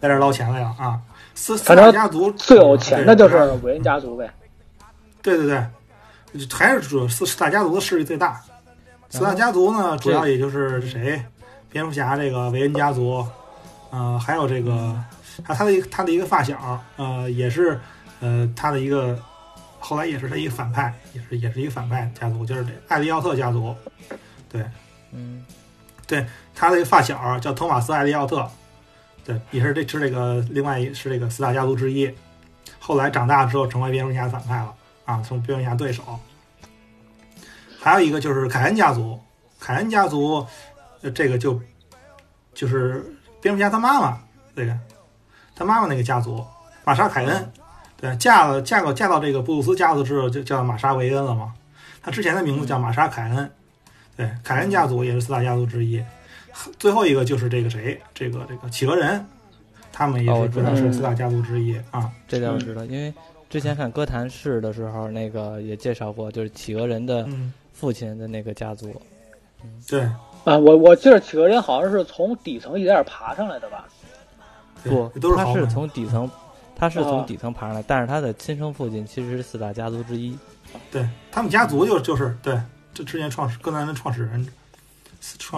[0.00, 1.00] 在这捞钱来了啊！
[1.34, 4.32] 四四大家族最有钱的就是韦恩家族呗。
[5.22, 8.40] 对对对，还是主四四大家族的势力最大。
[9.10, 11.22] 四大家族呢，主要也就是谁，
[11.70, 13.24] 蝙蝠侠这个韦恩家族，
[13.90, 14.96] 呃，还有这个
[15.44, 17.78] 他他的一个他的一个发小，呃，也是
[18.20, 19.16] 呃他的一个
[19.78, 23.74] 后来也是他一个反派，也是也是一个反派家族，就是这艾利奥特家族。
[24.50, 24.64] 对，
[25.12, 25.44] 嗯，
[26.06, 28.48] 对他的一个发小叫托马斯·艾利奥特，
[29.24, 32.12] 对，也是这是这个另外一是这个四大家族之一。
[32.78, 34.74] 后来长大之后成为蝙蝠侠反派了
[35.06, 36.02] 啊，从蝙蝠侠对手。
[37.80, 39.18] 还有一个就是凯恩家族，
[39.58, 40.46] 凯恩家族，
[41.00, 41.60] 呃，这个就
[42.52, 43.04] 就是
[43.40, 44.18] 蝙蝠侠他妈妈
[44.54, 44.78] 这个
[45.54, 46.44] 他妈妈那个家族
[46.84, 47.52] 玛莎凯恩，
[47.98, 51.54] 对，嫁了嫁过嫁到这个布鲁斯家族之后就叫玛莎维恩了嘛。
[52.02, 53.50] 他之前的名字叫玛莎凯恩，
[54.16, 56.04] 对，凯恩家族也是四大家族之一。
[56.78, 59.24] 最后一个就是这个谁，这个这个企鹅人，
[59.92, 62.10] 他们也是知是四大家族之一啊。
[62.28, 63.12] 这点我知道，因为
[63.50, 68.94] 之前看哥谭市的时候，那个也介绍过，就是企鹅人的嗯，父亲的那个家族。
[69.88, 70.02] 对，
[70.44, 73.86] 啊，我我记得企鹅人好像是从底层一点点爬上来的吧？
[74.82, 75.66] 不，他是都是。
[75.68, 76.30] 从底层，
[76.76, 80.36] 他是从哦底层爬上来，但是他的亲生父亲其实是四大家族之一。
[80.90, 82.60] 对他们家族就就是对，
[82.92, 84.46] 这之前创始哥谭的创始人，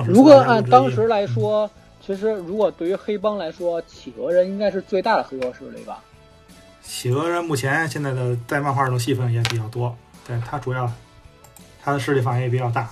[0.07, 1.69] 如果按当时来说，
[2.05, 5.99] 其实如果对于黑帮来说，企鹅人应该是最大的黑恶势力吧？
[6.83, 9.97] 企鹅人目前现在的在漫画中戏份也比较多，
[10.27, 10.91] 对他主要
[11.83, 12.89] 他的势力范围也比较大。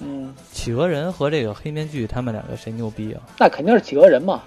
[0.00, 3.22] 嗯，企鹅人和这个黑面具，他们两个谁牛逼啊？
[3.38, 4.42] 那肯定是企鹅人嘛。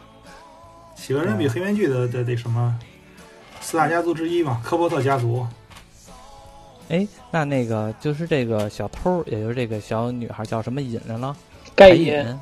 [0.96, 2.78] 企鹅人比黑面具的的那什么
[3.62, 5.48] 四大家族之一嘛，科波特家族。
[6.90, 11.36] 哎，那那个就是这个小偷，也就是这个小女孩叫什么瘾来了？
[11.76, 12.40] 该隐隐，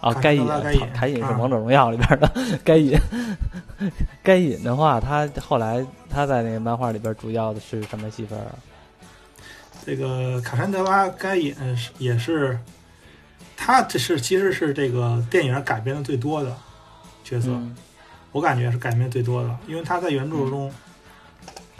[0.00, 2.30] 啊，卡该隐卡该隐，是啊王者荣耀里边的
[2.64, 2.96] 该隐。
[4.22, 8.54] 该隐的话，他后来他在那个漫画里边主要的是什么戏份啊？
[9.84, 12.56] 这个卡珊德拉该隐是也是，
[13.56, 16.56] 他这是其实是这个电影改编的最多的
[17.24, 17.74] 角色，嗯
[18.30, 20.72] 我感觉是改编最多的，因为他在原著中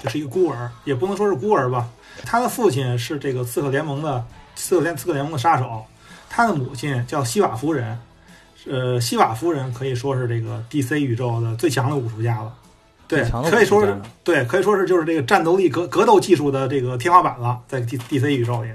[0.03, 1.89] 就是一个孤儿，也不能说是孤儿吧。
[2.25, 4.25] 他的父亲是这个刺客联盟的
[4.57, 5.85] 刺客联刺客联盟的杀手，
[6.29, 7.99] 他的母亲叫西瓦夫人，
[8.67, 12.53] 呃，西瓦夫人可以说是这个 DC 宇宙的最强的武术家了。
[13.09, 13.95] 对可以说是
[14.25, 18.71] 对，可以说是就是这个战斗力格格斗技术的这个天花板了，在 D DC 宇宙里。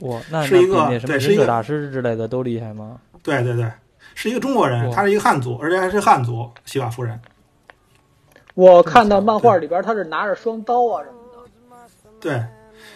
[0.00, 2.98] 哇，那是一个对是一个大师之类的都厉害吗？
[3.22, 3.70] 对对对，
[4.14, 7.20] 是一个中国人，他是一个汉族，而且还是汉族西瓦夫人。
[8.56, 11.50] 我看到漫画里边他是拿着双刀啊什么的。
[12.18, 12.42] 对，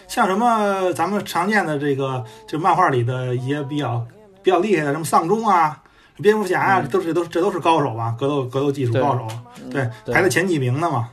[0.07, 4.03] 像什么咱们常见的这个，就漫画里的一些比较
[4.41, 5.83] 比较厉害的，什么丧钟啊、
[6.17, 9.27] 蝙蝠侠啊、都是都这都是高手吧，格斗格斗技术高手，
[9.69, 10.15] 对，对。
[10.15, 11.09] 排在前几名的嘛，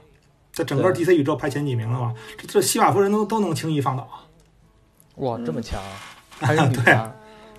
[0.51, 4.09] 在整个 DC 宇宙排前几名的嘛，这这西瓦夫人都都能轻易放倒。
[5.17, 5.45] 哇，嗯。
[5.45, 5.79] 这么强，
[6.41, 7.17] 还是女 对的？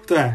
[0.07, 0.33] 对，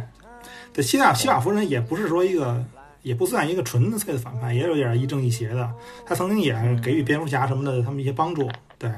[0.73, 2.65] 对，西瓦西瓦夫人也不是说一个，
[3.05, 5.73] 也不算一个纯粹的反派，也有点亦正亦邪的。
[6.05, 6.53] 他曾经也
[6.83, 8.51] 给予蝙蝠侠什么的他们一些帮助。
[8.79, 8.91] 对，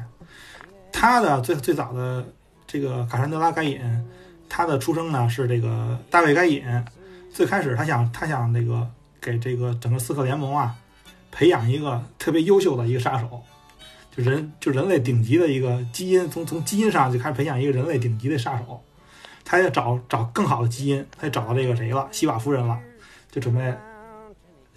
[0.90, 2.26] 他的最最早的
[2.66, 3.78] 这个卡珊德拉该隐，
[4.48, 6.64] 他的出生呢是这个大卫该隐。
[7.30, 8.88] 最开始他想他想那个
[9.20, 10.74] 给这个整个刺客联盟啊
[11.30, 13.42] 培养一个特别优秀的一个杀手。
[14.16, 18.82] 就人就人类顶级的一个基因，从从基因上就开始培养一个人类顶级的杀手，
[19.44, 22.78] 他也找找更好的基因，他也找到这个谁了，西瓦夫人了，
[23.30, 23.74] 就准备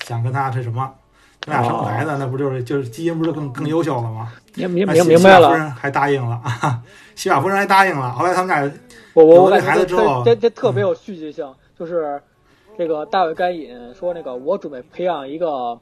[0.10, 0.92] 想跟他这什么，
[1.40, 4.34] 他俩生孩子，那不就是就是基因不是更更优秀了吗？
[4.56, 6.82] 明明明明白了，人还答应了啊，
[7.14, 8.12] 西瓦夫人还答应了。
[8.14, 8.72] 后来他们俩
[9.14, 12.24] 我我我有了感觉这孩子之后这这特别有戏剧性，就是
[12.76, 15.80] 这个大卫该隐说那个我准备培养一个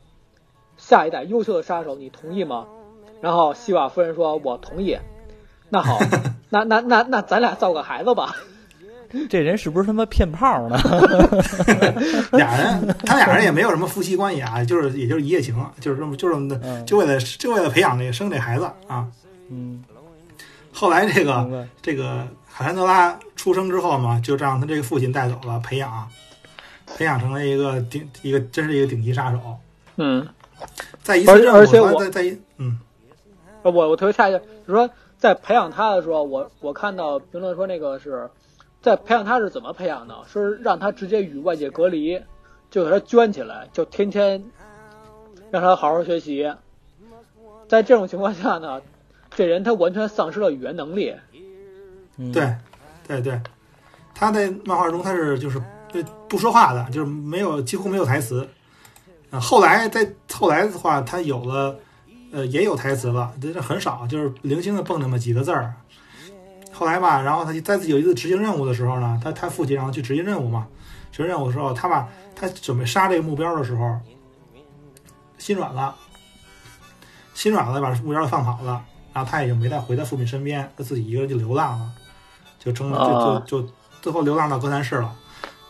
[0.76, 2.66] 下一代优秀的杀手，你同意吗？
[3.22, 5.00] 然后西瓦夫人说：“我同意。”
[5.70, 5.98] 那好，
[6.52, 8.36] 那那那那咱俩造个孩子吧。
[9.30, 10.78] 这人是不是他妈骗炮呢？
[12.34, 19.08] 俩人，他俩人也没有什么夫妻关系啊，就是也就是一夜情，就是这么就这么的，嗯就为了就为了培养这个生这孩子啊。
[19.50, 19.84] 嗯，
[20.72, 21.68] 后来这个。
[21.82, 26.06] 这个海兰德拉出生之后嘛，就让他这个父亲带走了培养，
[26.98, 29.40] 培养成了一个顶一个真是一个顶级杀手。
[29.96, 30.28] 嗯，
[31.02, 32.78] 在一次而且我在在一嗯
[33.62, 38.28] 我我特别诧异，就是说在培养他的时候，我我看到评论说那个是
[38.88, 40.16] 在培养他是怎么培养的？
[40.32, 42.18] 是让他直接与外界隔离，
[42.72, 44.42] 就给他圈起来，就天天
[45.52, 46.50] 让他好好学习。
[47.68, 48.82] 在这种情况下呢，
[49.36, 51.14] 这人他完全丧失了语言能力。
[52.16, 52.56] 嗯对
[53.06, 53.42] 对对，
[54.16, 55.62] 他在漫画中他是就是
[55.92, 58.48] 对不说话的，就是没有几乎没有台词。
[59.32, 61.78] 啊，后来在后来的话，他有了，
[62.32, 65.74] 呃，也有台词了，但是很少，就是零星的蹦那么几个字儿。
[66.78, 70.68] 后来吧，然后他就在自己有一次执行任务的时候呢，他他父亲然后去执行任务嘛，
[71.12, 74.00] 执行任务的时候，他把他准备杀这个目标的时候，
[75.40, 75.96] 心软了，
[77.34, 81.92] 心软了，把目标放跑了，然后他也就没再回到父亲身边，他自己一个人就流浪了，
[82.60, 83.44] 就成就啊。
[83.48, 83.70] 就就
[84.00, 85.16] 最后流浪到哥谭市了。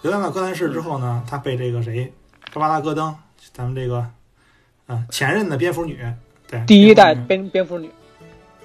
[0.01, 2.13] 流浪到哥谭市之后呢，他被这个谁，
[2.53, 3.15] 巴巴拉戈登，
[3.53, 4.05] 咱们这个，
[4.87, 6.05] 啊、前任的蝙蝠女，
[6.47, 7.89] 对，第一代蝙蝙蝙蝠女。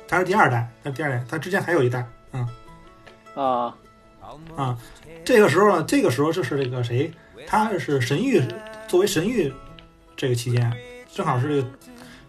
[0.09, 2.49] 她是第二代，她是第二代，她之前还有一代，嗯
[3.35, 3.75] 啊，
[4.57, 4.79] 啊，
[5.25, 7.11] 这个时候呢，这个时候就是这个谁，
[7.47, 8.43] 他是神域，
[8.89, 9.53] 作为神域
[10.17, 10.73] 这个期间，
[11.13, 11.65] 正好是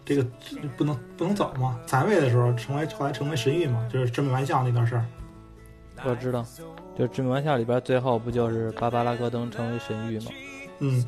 [0.04, 5.04] 这个这个不能不能走嘛，残位的时候成为后来成为神域嘛，就是致命玩笑那段事儿，
[6.04, 6.44] 我知道，
[6.98, 10.30] 就《致命玩笑》里边最后不就是芭芭拉戈登成为神域吗？
[10.80, 11.04] 嗯，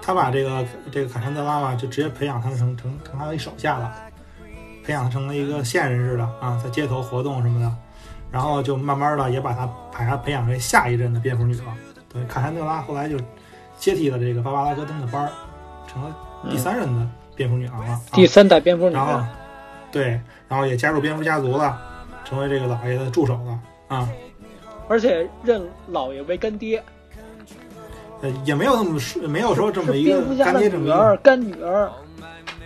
[0.00, 3.94] 他把这个这个卡珊德拉吧，就直接培养他成成成他的一手下了，
[4.84, 7.74] 培养成了一个线人似的啊，在街头活动什么的，
[8.30, 11.74] 然后就慢慢的也把她把她培养为下一任的蝙蝠女了。
[12.12, 13.16] 对，卡珊德拉后来就
[13.78, 15.30] 接替了这个芭芭拉戈登的班儿，
[15.86, 16.16] 成了
[16.50, 17.06] 第三任的
[17.36, 17.92] 蝙蝠女王了。
[17.92, 19.20] 啊第三代蝙蝠女然后
[19.92, 21.80] 对，然后也加入蝙蝠家族了，
[22.24, 23.58] 成为这个老爷的助手了
[23.88, 24.08] 啊。
[24.88, 26.82] 而且认老爷为干爹，
[28.22, 31.90] 呃，也没有那么说，没有说这么一个干爹这么一个女儿，干女儿。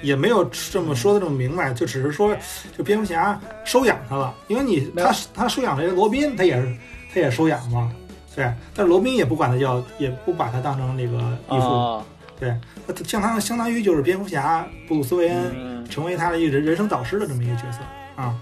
[0.03, 2.37] 也没有这么说的这么明白，就只是说，
[2.77, 6.77] 就蝙蝠侠收养他了，因为你他他收养这个罗宾，他也是
[7.15, 7.91] 他也收养嘛，
[8.35, 8.45] 对，
[8.75, 12.05] 但是罗宾也不管他叫，也不把他当成那个义父，啊，
[12.39, 12.55] 对，
[12.87, 17.79] 那他相当相当于就是蝙蝠侠布鲁斯韦恩嗯，成为他的一人人生导师的这么一个角色
[18.17, 18.35] 啊，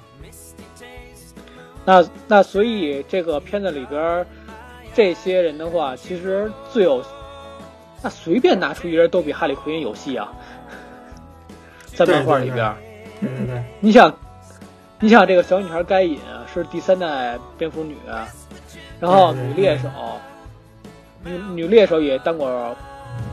[1.85, 4.27] 那那所以这个片子里边儿
[4.95, 7.03] 这些人的话，其实最有，
[8.03, 10.33] 那随便拿出一人都比哈利奎因有戏啊，
[12.05, 12.77] 在漫画里边儿，
[13.21, 14.15] 对对对，你想，
[14.99, 16.19] 你想这个小女孩该隐
[16.53, 17.97] 是第三代蝙蝠女，
[18.99, 19.89] 然后对对女猎手，
[21.25, 22.75] 女女猎手也当过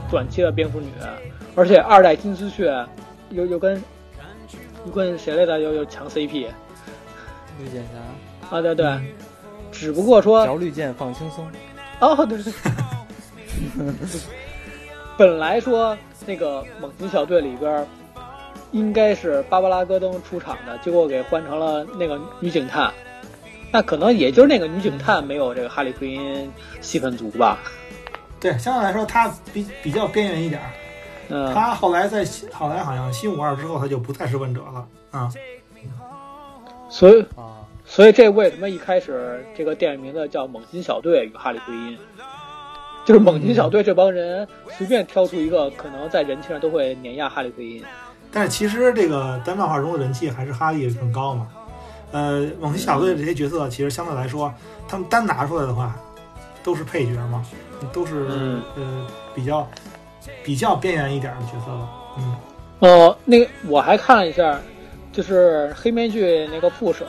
[0.09, 0.87] 短期的蝙蝠女，
[1.55, 2.85] 而且二代金丝雀
[3.29, 3.81] 又又跟
[4.85, 5.59] 又跟谁来着？
[5.59, 6.47] 又又抢 CP
[7.59, 8.61] 绿箭侠，啊？
[8.61, 9.15] 对对，
[9.71, 11.47] 只不过说嚼绿箭放轻松。
[11.99, 12.53] 哦，对对。
[15.17, 15.97] 本来说
[16.27, 17.87] 那个猛禽小队里边儿
[18.71, 22.91] 应该是芭芭拉戈登出场的，结果给换成了那个女警探。
[23.71, 27.59] 那可能也就是那个女警探没有这个哈利奎因戏份足吧。
[28.39, 30.69] 对，相对来说她比比较边缘一点儿，
[31.29, 35.29] 嗯，她后来在后来好像新五二之后她就不再是问者了啊，
[36.89, 41.97] 所以啊，所以这为什么一开始这个电影名字叫《猛禽小队与哈利奎因》？
[43.05, 44.47] 就是猛禽小队这帮人
[44.77, 47.83] 随便挑出一个，可能在人气上都会碾压哈利奎因。
[48.31, 51.47] 但是其实这个在漫画中的人气还是哈利更高嘛。
[52.11, 54.53] 呃，猛禽小队这些角色，其实相对来说，
[54.87, 55.93] 他们单拿出来的话，
[56.63, 57.45] 都是配角嘛，
[57.91, 59.67] 都是、嗯呃比较
[60.43, 61.89] 比较边缘一点的角色了。
[62.17, 62.35] 嗯，
[62.79, 64.57] 哦，那个我还看了一下，
[65.11, 67.05] 就是黑面具那个副手，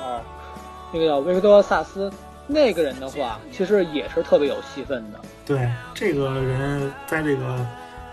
[0.92, 2.12] 那个叫维克多·萨斯，
[2.46, 5.20] 那个人的话，其实也是特别有戏份的。
[5.46, 7.66] 对，这个人在这个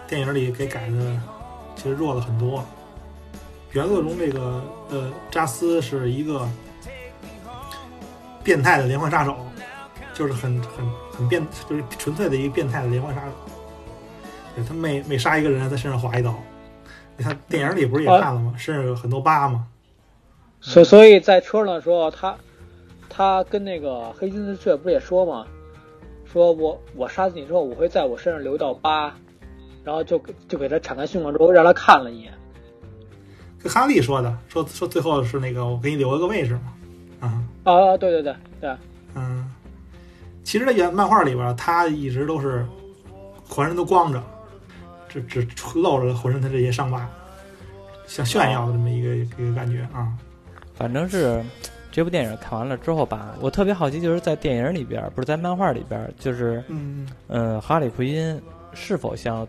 [0.07, 1.19] 电影里给改的
[1.75, 2.63] 其实弱了很多。
[3.76, 6.47] 原作中这个呃扎斯是一个
[8.41, 9.36] 变态的连环杀手，
[10.13, 13.32] 就是很很很变，就是纯粹的一个变态的连环杀手。
[14.55, 16.34] 对他每每杀一个人，在身上划一刀。
[17.17, 18.53] 你看电影里不是也看了吗？
[18.57, 19.67] 身上有很多疤吗？
[20.61, 22.34] 所所以在车上的时候，他
[23.09, 25.45] 他跟那个黑金丝雀不是也说嘛，
[26.23, 29.13] 说我我杀死你之后，我会在我身上留一道疤，
[29.84, 32.34] 然后就给就给他敞开胸膛之后，让他看了一眼。
[33.66, 36.74] 跟哈利说的，说说最后是那个我给你留了个位置嘛。
[37.20, 38.78] 啊，啊，对对对对，
[39.16, 39.51] 嗯，
[40.43, 42.63] 其实，在原漫画里边，他一直都是
[43.43, 44.22] 浑身都光着，
[45.09, 47.09] 只只露着浑身的这些伤疤，
[48.05, 50.13] 像炫耀的这么一个、一个感觉啊。
[50.76, 51.43] 反正是
[51.91, 58.39] 这部电影看完了之后吧，我特别好奇，就是在电影里边，不是在漫画里边，就是嗯，嗯，哈利奎因
[58.76, 59.47] 是否像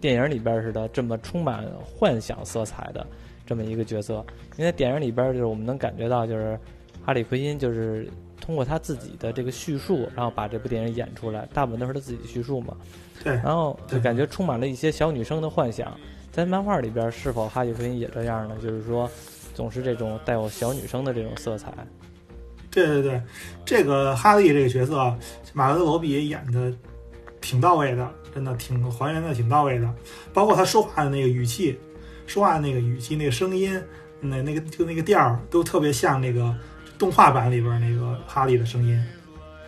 [0.00, 3.06] 电影里边似的这么充满幻想色彩的
[3.46, 4.24] 这么一个角色？
[4.56, 6.58] 因为在电影里边，就是我们能感觉到，就是
[7.04, 8.08] 哈利奎因就是
[8.40, 12.76] 通过他自己的这个叙述，然后把这部电影演出来，大部分都是他自己叙述嘛。
[13.22, 15.96] 对，然后就感觉充满了一些小女生的幻想。
[16.32, 18.56] 在漫画里边，是否哈利奎因也这样呢？
[18.60, 19.08] 就是说，
[19.54, 21.72] 总是这种带有小女生的这种色彩。
[22.70, 23.22] 对对对，
[23.64, 25.14] 这个哈利这个角色，
[25.52, 26.72] 马格罗比也演的
[27.40, 29.88] 挺到位的，真的挺还原的挺到位的，
[30.32, 31.78] 包括他说话的那个语气，
[32.26, 33.80] 说话那个语气、那个声音、
[34.20, 36.54] 那那个就那个调儿，都特别像那个
[36.98, 39.04] 动画版里边那个哈利的声音，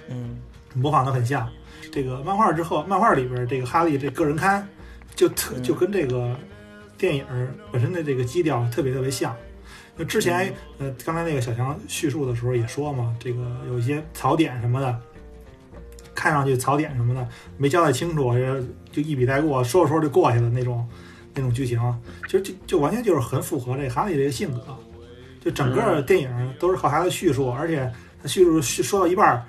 [0.09, 0.37] 嗯。
[0.75, 1.49] 模仿的很像。
[1.91, 4.69] 这个漫画之后，漫画里边这个哈利这个人刊，
[5.15, 5.63] 就特嗯。
[5.63, 6.37] 就跟这个
[6.99, 7.25] 电影
[7.73, 9.35] 本身的这个基调特别特别像。
[9.97, 15.01] 那之前，呃，刚才那个小强叙述的时候也说嘛，这个有一些槽点什么的，
[16.15, 17.27] 看上去槽点什么的
[17.57, 18.35] 没交代清楚，
[18.93, 20.87] 就一笔带过，说着说着就过去了那种
[21.37, 21.79] 那种剧情，
[22.25, 24.61] 其实就就完全就是很符合这哈利这个性格。
[25.41, 27.89] 就整个电影都是靠他的叙述，而且
[28.21, 29.41] 他叙述叙说到一半，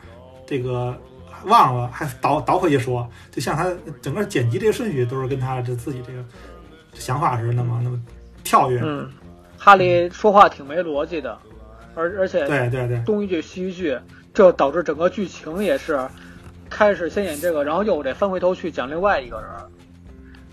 [0.46, 0.96] 这个
[1.46, 6.24] 忘了还倒倒回去说，就像他整个剪辑这个顺序都是跟他这自己这个
[6.94, 8.00] 想法是那么那么
[8.44, 8.80] 跳跃。
[8.84, 9.10] 嗯，
[9.58, 11.36] 哈利说话挺没逻辑的，
[11.96, 13.98] 而而且对对对东一句西一句，
[14.36, 16.00] 这导致整个剧情也是
[16.70, 19.50] 开始先演这个，然后又得翻回头去讲另外一个人。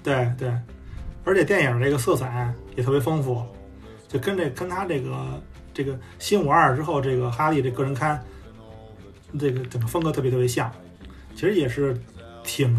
[0.03, 0.51] 对对，
[1.25, 3.43] 而且电影这个色彩也特别丰富，
[4.09, 8.23] 就跟这跟他这个这个新五二之后这个哈利这个人刊，
[9.39, 10.71] 这个整个风格特别特别像，
[11.35, 11.97] 其实也是
[12.43, 12.77] 挺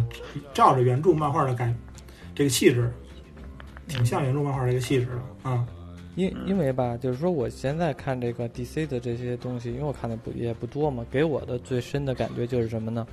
[0.53, 1.75] 照着原著漫画的感
[2.35, 2.91] 这个气质，
[3.87, 5.65] 挺像原著漫画这个气质的啊。
[6.15, 13.05] 因因为吧，就是说我现在看这个 DC 的这些东西，因为我看的不也不多嘛，给我的最深的感觉就是什么呢？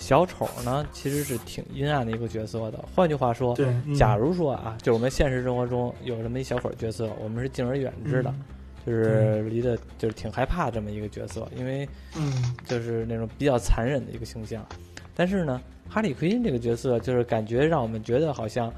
[0.00, 2.84] 小丑呢其实是挺阴暗的一个角色的。
[2.96, 8.44] 换句话说，对，嗯假如说啊，就是我们现实生活中有这么一小丑角色，我们是敬而远之的，嗯
[8.86, 11.86] 就是离得就是挺害怕这么一个角色，因为
[12.16, 12.32] 嗯
[12.64, 14.66] 就是那种比较残忍的一个形象。
[15.14, 18.72] 但是呢，哈利奎因这个角色就是感觉让我们觉得好像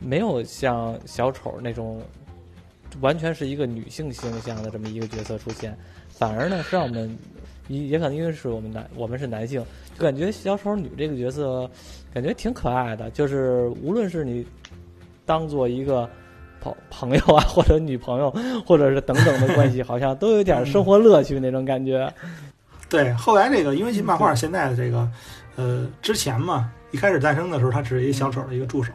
[0.00, 2.02] 没有像小丑那种
[3.00, 7.16] 完全是一个女性形象的这么一个角色出现，反而呢是让我们
[7.68, 9.64] 也也可能因为是我们男我们是男性，
[9.94, 11.70] 就感觉小丑女这个角色
[12.12, 14.46] 感觉挺可爱的，就是无论是你
[15.24, 16.08] 当做一个。
[16.60, 18.34] 朋朋友啊，或者女朋友，
[18.64, 22.10] 或者是等等的关系，好像都有点生活乐趣那种感觉。
[22.88, 25.06] 对，后来这个因为漫画现在的这个，
[25.56, 28.94] 呃，之前嘛，一开始诞生的时候，他只是一小丑的一个助手，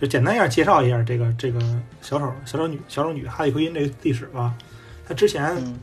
[0.00, 1.58] 就简单一下介绍一下这个这个
[2.00, 4.54] 小丑小丑女小丑女哈利奎因这个历史吧。
[5.04, 5.74] 他之前嗯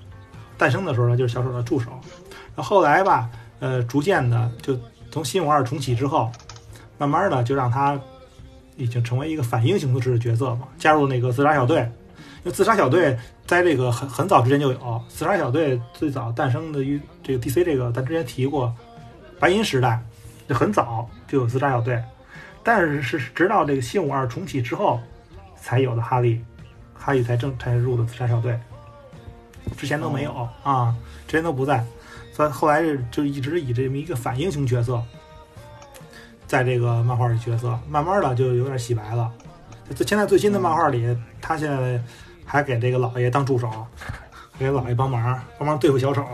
[0.58, 1.92] 诞生的时候呢，就是小丑的助手，
[2.56, 3.30] 然后后来吧，
[3.62, 4.78] 呃，逐渐的就
[5.10, 6.30] 从新五二重启之后，
[6.98, 7.98] 慢慢的就让他
[8.76, 11.90] 已经成为一个反英雄式的角色嘛，加入那个自杀小队。
[12.44, 18.74] 因为自杀小队在这个很很早之前就有，自杀小队最早诞生的于这个 DC 这个，咱之前提过，
[19.40, 20.02] 白银时代
[20.50, 22.04] 就很早就有自杀小队，
[22.64, 25.00] 但是是直到这个新五二重启之后
[25.56, 26.44] 才有的哈利，
[26.96, 28.60] 哈利才正才入的自杀小队，
[29.78, 30.96] 之前都没有、啊，
[31.28, 31.86] 之前都不在，
[32.32, 35.02] 所以后来是就一直以这么一个反英雄角色，
[36.48, 39.32] 在这个漫画里角色，慢慢的就有点洗白了。
[39.96, 42.02] 就现在最新的漫画里，他现在
[42.46, 43.70] 还给这个老爷当助手，
[44.58, 46.26] 给老爷帮忙，帮忙对付小丑。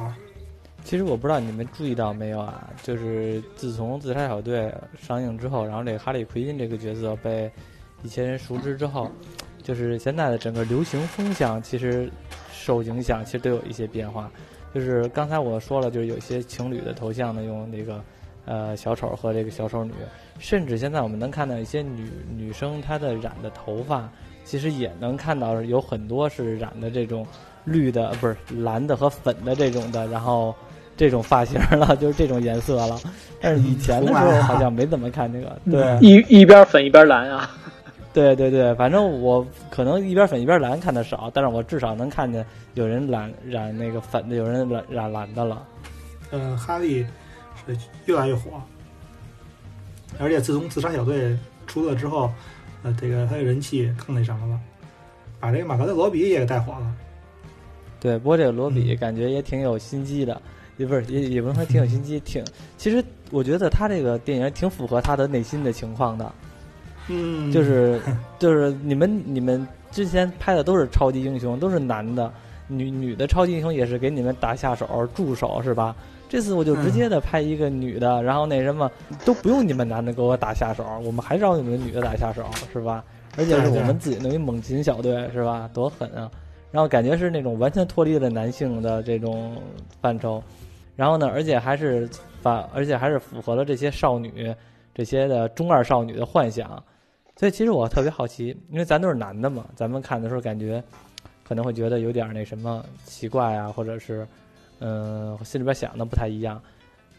[0.83, 4.73] 其实我不知道你们注意到没有啊，就是自从《自杀小队》
[5.05, 7.51] 上映之后，然后这个哈利奎因这个角色被
[8.03, 9.11] 一些人熟知之后，
[9.63, 12.09] 就是现在的整个流行风向其实
[12.53, 14.31] 受影响，其实都有一些变化。
[14.73, 18.01] 就是刚才我说了，就是有些情侣的头像呢，用那个
[18.45, 19.91] 呃小丑和这个小丑女，
[20.39, 24.09] 甚至现在我们能看到一些女女生她的染的头发，
[24.43, 27.25] 其实也能看到有很多是染的这种
[27.65, 30.53] 绿的，不是蓝的和粉的这种的，然后
[30.95, 32.99] 这种发型了， 就是这种颜色了。
[33.41, 37.49] 但是以前的时候好像没怎么看这个，对一一边粉一边蓝啊。
[38.17, 45.63] 对对对，反正我可能一边粉一边蓝看的少，但是我至少能看见有人染染那个粉的，有人染染蓝的了。
[46.31, 47.05] 嗯，哈利
[47.63, 47.77] 是
[48.07, 48.59] 越来越火，
[50.17, 51.37] 而且自从自杀小队
[51.67, 52.31] 出了之后，
[52.81, 54.59] 呃，这个他的人气更那什么了，
[55.39, 56.91] 把这个马格特罗比也给带火了。
[57.99, 60.41] 对，不过这个罗比嗯感觉也挺有心机的，
[60.77, 62.43] 也不是也也不能说挺有心机，挺
[62.79, 66.33] 其实我觉得他这个电影挺符合他的内心的情况的，
[67.09, 67.99] 嗯，就是
[68.37, 72.31] 就是你们你们之前拍的都是超级英雄，都是男的，
[72.67, 75.95] 女女的超级英雄也是给你们打下手助手是吧？
[76.29, 78.91] 这次我就直接的拍一个女的，然后那什么
[79.23, 82.43] 都不用你们男的给我打下手，我们还找你们女的打下手
[82.73, 83.01] 是吧？
[83.37, 85.69] 而且是我们自己弄一猛禽小队是吧？
[85.73, 86.29] 多狠啊！
[86.69, 89.55] 然后感觉是那种完全脱离了男性的这种
[90.01, 90.43] 范畴，
[90.97, 92.09] 然后呢，而且还是
[92.41, 94.53] 反，而且还是符合了这些少女
[94.93, 96.83] 这些的中二少女的幻想。
[97.37, 100.83] 所以其实我特别好奇，因为咱都是男的嘛，咱们看的时候感觉
[101.47, 104.27] 可能会觉得有点那什么奇怪啊，或者是
[104.79, 106.59] 嗯、心里边想的不太一样。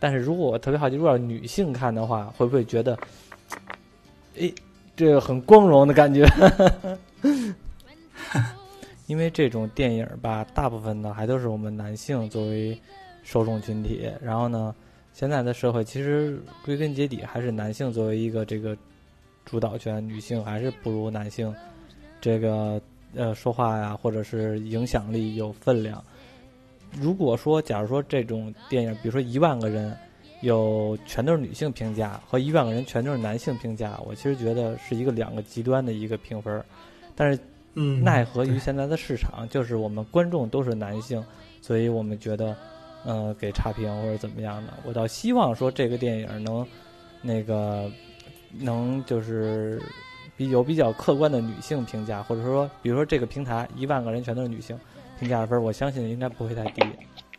[0.00, 2.98] 但是如果我特别好奇，如果女性看的话，会不会觉得，
[4.34, 4.52] 诶，
[4.96, 6.26] 这个很光荣的感觉？
[9.06, 12.78] 因为这种电影吧，大部分呢还都是我们男性作为
[13.22, 14.74] 受众群体，然后呢，
[15.12, 18.76] 现在的社会其实归根结底还是男性作为一个这个
[19.48, 21.54] 主导权，女性还是不如男性
[22.20, 22.78] 这个
[23.14, 26.04] 呃说话呀，或者是影响力有分量。
[26.92, 29.96] 如果说，假如说这种电影，比如说一万个人
[30.42, 36.62] 有全都是女性评价，和一万个人全都是男性评价，我其实觉得是一个两个极端的一个评分。
[37.16, 37.40] 但是，
[37.72, 41.24] 嗯，奈何于现在的市场，就是我们观众都是男性，
[41.62, 42.54] 所以我们觉得，
[43.02, 44.74] 呃，给差评或者怎么样的。
[44.84, 46.66] 我倒希望说这个电影能，
[47.22, 47.90] 那个，
[48.52, 49.80] 能就是
[50.36, 54.78] 比有比较客观的女性评价，或者说，比如说这个平台一万个人全都是女性。
[55.18, 56.80] 评价的分，我相信应该不会太低。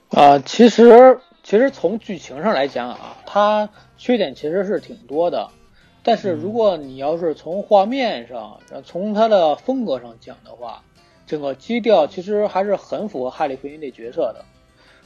[0.09, 5.49] 啊，其实其实从剧情上来讲啊，它缺点其实是挺多的。
[6.03, 10.83] 但是如果你要是从画面上、从它的风格上讲的话，
[11.25, 14.43] 整个基调其实还是很符合哈利·奎因这角色的。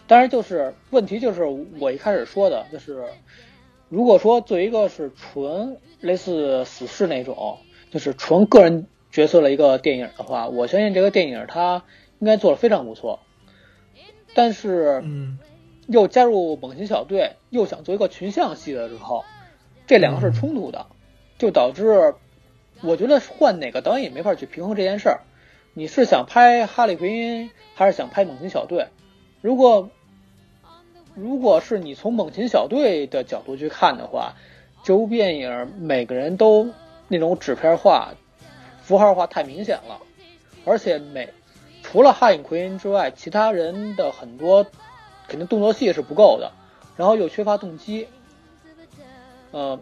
[0.07, 1.43] 当然，就是问题就是
[1.79, 3.05] 我一开始说的，就是
[3.93, 7.59] 如果说作为一个是纯类似死侍那种，
[7.91, 11.83] 就是纯个人角色的一个电影的话，我相信这个电影它。
[12.19, 13.19] 应该做的非常不错，
[14.33, 15.39] 但是，嗯，
[15.87, 19.25] 又加入猛禽小队，又想做一个群像戏的时候，
[19.87, 20.85] 这两个是冲突的，
[21.37, 22.15] 就导致
[22.81, 25.19] 我觉得换哪个导演也没法去平衡这件事儿。
[25.73, 28.87] 你是想拍哈利奎因，还是想拍猛禽小队？
[29.41, 29.89] 如果
[31.15, 34.33] 如果是你从猛禽小队的角度去看的话，
[34.83, 36.69] 这部电影每个人都
[37.07, 38.13] 那种纸片化、
[38.81, 39.99] 符号化太明显了，
[40.65, 41.29] 而且每。
[41.85, 44.65] 除了哈影奎因之外，其他人的很多
[45.27, 46.53] 肯定动作戏是不够的，
[46.95, 48.07] 然后又缺乏动机，
[49.51, 49.77] 呃，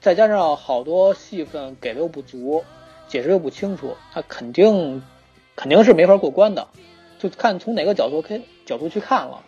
[0.00, 2.64] 再加上好多戏份给的又不足，
[3.06, 5.02] 解释又不清楚，他肯定
[5.54, 6.68] 肯定是没法过关的，
[7.18, 9.42] 就看从哪个角度看角度去看了。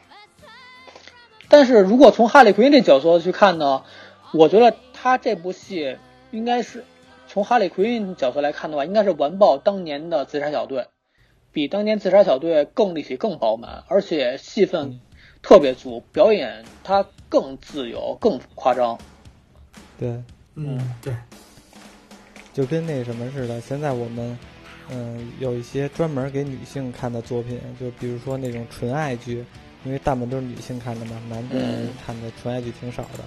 [1.53, 3.83] 但是如果从哈利奎因这角度去看呢，
[4.33, 5.99] 我觉得他这部戏
[6.31, 6.83] 应该是
[7.29, 10.87] 从哈利奎因角度来看的话，应该是完爆当年的自杀小队。
[11.53, 14.99] 比当年自杀小队更立体、更饱满，而且戏份
[15.43, 18.99] 特别足，表演它更自由、更夸张。
[19.99, 20.23] 对，
[20.55, 21.15] 嗯，对，
[22.55, 23.61] 就跟那什么似的。
[23.61, 24.39] 现在我们
[24.89, 29.45] 嗯有一些专门给女性看的作品，就比如说那种纯爱剧，
[29.85, 31.57] 因为大部分都是女性看的嘛，男的
[32.05, 33.25] 看的纯爱剧挺少的。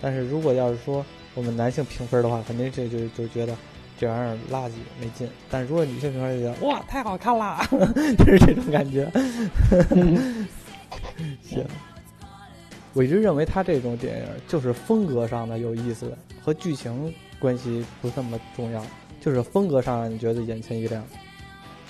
[0.00, 1.04] 但是如果要是说
[1.34, 3.54] 我们男性评分的话，肯定就就就觉得。
[4.00, 7.66] 这玩意儿垃圾没劲，但如果女性评分就觉得哇太好看啦，
[8.16, 9.10] 就是这种感觉。
[11.42, 11.66] 行，
[12.92, 18.80] 我一直认为他这种电影就是风格上的有意思，和剧情关系不那么重要，
[19.20, 21.02] 就是风格上让你觉得眼前一亮。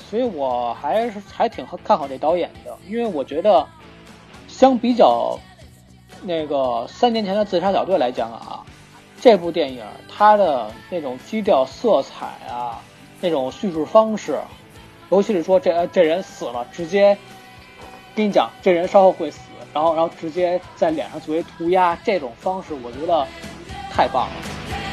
[0.08, 3.68] 所以我还是还挺看好这导演的，因为我觉得
[4.58, 5.38] 相比较
[6.22, 8.66] 那个三年前的自杀小队来讲啊。
[9.20, 12.80] 这部电影它的那种基调、色彩啊，
[13.20, 14.36] 那种叙述方式，
[15.10, 17.16] 尤其是说这这人死了，直接
[18.16, 19.38] 跟你讲这人稍后会死，
[19.72, 23.24] 然后然后直接在脸上作为涂鸦，这种方式我觉得
[23.92, 24.87] 太棒了。